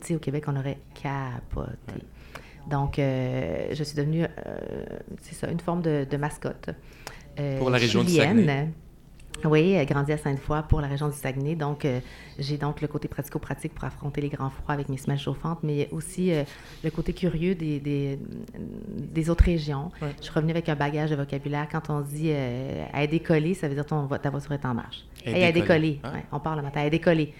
Tu 0.00 0.08
sais, 0.08 0.14
au 0.14 0.18
Québec, 0.18 0.44
on 0.46 0.56
aurait 0.56 0.78
capoté. 0.94 2.04
Donc, 2.70 2.96
je 2.98 3.82
suis 3.82 3.96
devenue, 3.96 4.26
c'est 5.22 5.34
ça, 5.34 5.50
une 5.50 5.58
forme 5.58 5.80
de, 5.80 6.06
de 6.08 6.16
mascotte. 6.18 6.68
Pour 7.58 7.70
la 7.70 7.78
région 7.78 8.04
du 8.04 8.10
chilienne. 8.10 8.36
Saguenay. 8.36 8.68
Oui, 9.44 9.76
euh, 9.76 9.84
grandi 9.84 10.12
à 10.12 10.18
Sainte-Foy 10.18 10.62
pour 10.68 10.80
la 10.80 10.88
région 10.88 11.08
du 11.08 11.14
Saguenay. 11.14 11.54
Donc, 11.54 11.84
euh, 11.84 12.00
j'ai 12.38 12.56
donc 12.56 12.80
le 12.80 12.88
côté 12.88 13.08
pratico-pratique 13.08 13.74
pour 13.74 13.84
affronter 13.84 14.20
les 14.20 14.28
grands 14.28 14.50
froids 14.50 14.74
avec 14.74 14.88
mes 14.88 14.96
semelles 14.96 15.18
chauffantes, 15.18 15.60
mais 15.62 15.88
aussi 15.92 16.32
euh, 16.32 16.44
le 16.82 16.90
côté 16.90 17.12
curieux 17.12 17.54
des, 17.54 17.78
des, 17.78 18.18
des 18.56 19.30
autres 19.30 19.44
régions. 19.44 19.90
Ouais. 20.02 20.14
Je 20.18 20.24
suis 20.24 20.32
revenue 20.32 20.50
avec 20.52 20.68
un 20.68 20.74
bagage 20.74 21.10
de 21.10 21.16
vocabulaire. 21.16 21.68
Quand 21.70 21.90
on 21.90 22.00
dit 22.00 22.30
euh, 22.30 22.84
à 22.92 23.06
décoller, 23.06 23.54
ça 23.54 23.68
veut 23.68 23.74
dire 23.74 23.86
ton, 23.86 24.06
ta 24.08 24.30
voiture 24.30 24.52
est 24.52 24.64
en 24.64 24.74
marche. 24.74 25.04
À 25.24 25.30
Hey, 25.30 25.44
à 25.44 25.52
décoller. 25.52 26.00
Ouais, 26.04 26.24
on 26.32 26.40
parle 26.40 26.56
le 26.58 26.62
matin, 26.62 26.80
à 26.80 26.90
décoller. 26.90 27.32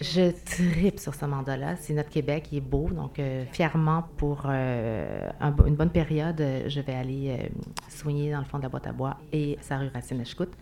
Je 0.00 0.30
tripe 0.30 0.98
sur 0.98 1.14
ce 1.14 1.26
mandat-là. 1.26 1.76
C'est 1.76 1.92
notre 1.92 2.08
Québec, 2.08 2.48
il 2.52 2.58
est 2.58 2.62
beau. 2.62 2.88
Donc, 2.88 3.18
euh, 3.18 3.44
fièrement, 3.52 4.04
pour 4.16 4.44
euh, 4.46 5.28
un 5.40 5.54
une 5.66 5.74
bonne 5.74 5.90
période, 5.90 6.42
je 6.66 6.80
vais 6.80 6.94
aller 6.94 7.36
euh, 7.38 7.48
soigner 7.88 8.32
dans 8.32 8.38
le 8.38 8.46
fond 8.46 8.56
de 8.56 8.62
la 8.62 8.70
boîte 8.70 8.86
à 8.86 8.92
bois 8.92 9.18
et 9.30 9.58
sa 9.60 9.76
rue 9.76 9.90
Racine 9.92 10.24
Chicoute. 10.24 10.54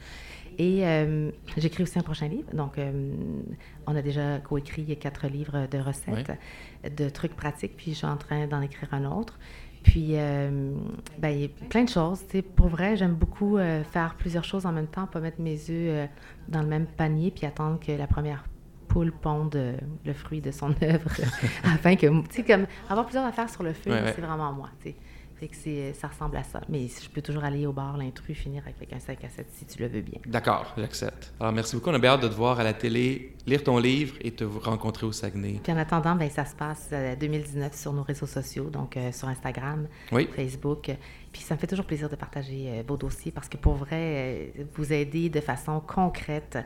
Et 0.58 0.84
euh, 0.84 1.30
j'écris 1.56 1.84
aussi 1.84 1.98
un 1.98 2.02
prochain 2.02 2.26
livre. 2.26 2.52
Donc, 2.52 2.78
euh, 2.78 3.12
on 3.86 3.94
a 3.94 4.02
déjà 4.02 4.38
coécrit 4.38 4.96
quatre 4.98 5.28
livres 5.28 5.68
de 5.70 5.78
recettes, 5.78 6.32
de 6.96 7.08
trucs 7.08 7.36
pratiques, 7.36 7.76
puis 7.76 7.92
je 7.92 7.98
suis 7.98 8.06
en 8.06 8.16
train 8.16 8.46
d'en 8.48 8.60
écrire 8.60 8.92
un 8.92 9.04
autre. 9.04 9.38
Puis, 9.84 10.10
euh, 10.14 10.72
ben, 11.18 11.28
il 11.28 11.40
y 11.42 11.44
a 11.44 11.48
plein 11.68 11.84
de 11.84 11.88
choses. 11.88 12.26
Tu 12.26 12.38
sais, 12.38 12.42
pour 12.42 12.66
vrai, 12.66 12.96
j'aime 12.96 13.14
beaucoup 13.14 13.58
faire 13.92 14.16
plusieurs 14.18 14.44
choses 14.44 14.66
en 14.66 14.72
même 14.72 14.88
temps, 14.88 15.06
pas 15.06 15.20
mettre 15.20 15.40
mes 15.40 15.58
œufs 15.70 16.08
dans 16.48 16.62
le 16.62 16.68
même 16.68 16.86
panier, 16.86 17.30
puis 17.30 17.46
attendre 17.46 17.78
que 17.78 17.92
la 17.92 18.08
première 18.08 18.44
poule 18.88 19.12
ponde 19.12 19.56
le 20.04 20.12
fruit 20.12 20.40
de 20.40 20.50
son 20.50 20.70
œuvre, 20.82 21.10
afin 21.64 21.94
que, 21.94 22.06
tu 22.06 22.24
sais, 22.30 22.42
comme 22.42 22.66
avoir 22.88 23.06
plusieurs 23.06 23.24
affaires 23.26 23.48
sur 23.48 23.62
le 23.62 23.72
feu, 23.74 23.90
Ouais, 23.92 24.02
ouais. 24.02 24.12
c'est 24.16 24.22
vraiment 24.22 24.52
moi. 24.52 24.70
Fait 25.38 25.48
que 25.48 25.56
c'est, 25.56 25.92
ça 25.92 26.08
ressemble 26.08 26.36
à 26.36 26.42
ça. 26.42 26.60
Mais 26.68 26.88
je 26.88 27.08
peux 27.08 27.22
toujours 27.22 27.44
aller 27.44 27.66
au 27.66 27.72
bar, 27.72 27.96
l'intrus, 27.96 28.36
finir 28.36 28.62
avec 28.66 28.92
un 28.92 28.98
sac 28.98 29.22
à 29.24 29.28
7 29.28 29.46
si 29.52 29.64
tu 29.66 29.80
le 29.80 29.88
veux 29.88 30.00
bien. 30.00 30.18
D'accord, 30.26 30.74
j'accepte. 30.76 31.32
Alors, 31.38 31.52
merci 31.52 31.76
beaucoup. 31.76 31.90
On 31.90 31.94
a 31.94 31.98
bien 31.98 32.10
hâte 32.12 32.22
de 32.22 32.28
te 32.28 32.34
voir 32.34 32.58
à 32.58 32.64
la 32.64 32.72
télé, 32.74 33.36
lire 33.46 33.62
ton 33.62 33.78
livre 33.78 34.16
et 34.20 34.32
te 34.32 34.44
rencontrer 34.44 35.06
au 35.06 35.12
Saguenay. 35.12 35.60
Puis 35.62 35.72
en 35.72 35.76
attendant, 35.76 36.16
ben, 36.16 36.28
ça 36.28 36.44
se 36.44 36.54
passe 36.56 36.88
euh, 36.92 37.14
2019 37.16 37.74
sur 37.74 37.92
nos 37.92 38.02
réseaux 38.02 38.26
sociaux, 38.26 38.64
donc 38.70 38.96
euh, 38.96 39.12
sur 39.12 39.28
Instagram, 39.28 39.86
Oui. 40.12 40.28
Facebook. 40.34 40.90
Puis 41.32 41.42
ça 41.42 41.54
me 41.54 41.60
fait 41.60 41.66
toujours 41.66 41.84
plaisir 41.84 42.08
de 42.08 42.16
partager 42.16 42.68
euh, 42.68 42.82
vos 42.88 42.96
dossiers 42.96 43.30
parce 43.30 43.48
que 43.48 43.56
pour 43.58 43.74
vrai, 43.74 44.50
euh, 44.58 44.64
vous 44.74 44.92
aider 44.92 45.28
de 45.28 45.40
façon 45.40 45.80
concrète. 45.80 46.58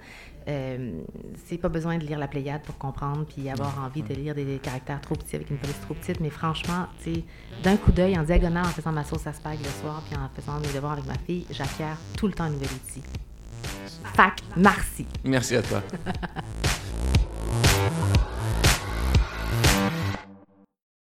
Euh, 0.49 1.01
c'est 1.47 1.59
pas 1.59 1.69
besoin 1.69 1.99
de 1.99 2.05
lire 2.05 2.19
la 2.19 2.29
Pléiade 2.29 2.63
pour 2.63 2.79
comprendre 2.79 3.25
puis 3.25 3.49
avoir 3.49 3.83
envie 3.85 4.03
de 4.03 4.15
lire 4.15 4.35
des, 4.35 4.45
des 4.45 4.59
caractères 4.59 5.01
trop 5.01 5.15
petits 5.15 5.37
avec 5.37 5.51
une 5.51 5.59
police 5.59 5.81
trop 5.81 5.95
petite. 5.95 6.21
Mais 6.21 6.31
franchement, 6.31 6.87
tu 7.03 7.15
sais, 7.15 7.25
d'un 7.63 7.77
coup 7.77 7.93
d'œil, 7.93 8.19
en 8.19 8.23
diagonale, 8.23 8.67
en 8.67 8.71
faisant 8.71 8.93
ma 8.93 9.05
sauce 9.05 9.27
à 9.27 9.33
spag 9.33 9.59
le 9.59 9.71
soir 9.81 10.03
puis 10.09 10.19
en 10.19 10.29
faisant 10.35 10.59
mes 10.61 10.73
devoirs 10.73 10.93
avec 10.93 11.07
ma 11.07 11.19
fille, 11.19 11.47
j'acquiers 11.51 11.95
tout 12.17 12.27
le 12.27 12.33
temps 12.33 12.45
un 12.45 12.51
nouvel 12.51 12.69
outil. 12.69 13.03
Fac, 14.15 14.41
merci. 14.57 15.07
Merci 15.25 15.57
à 15.57 15.63
toi. 15.63 15.83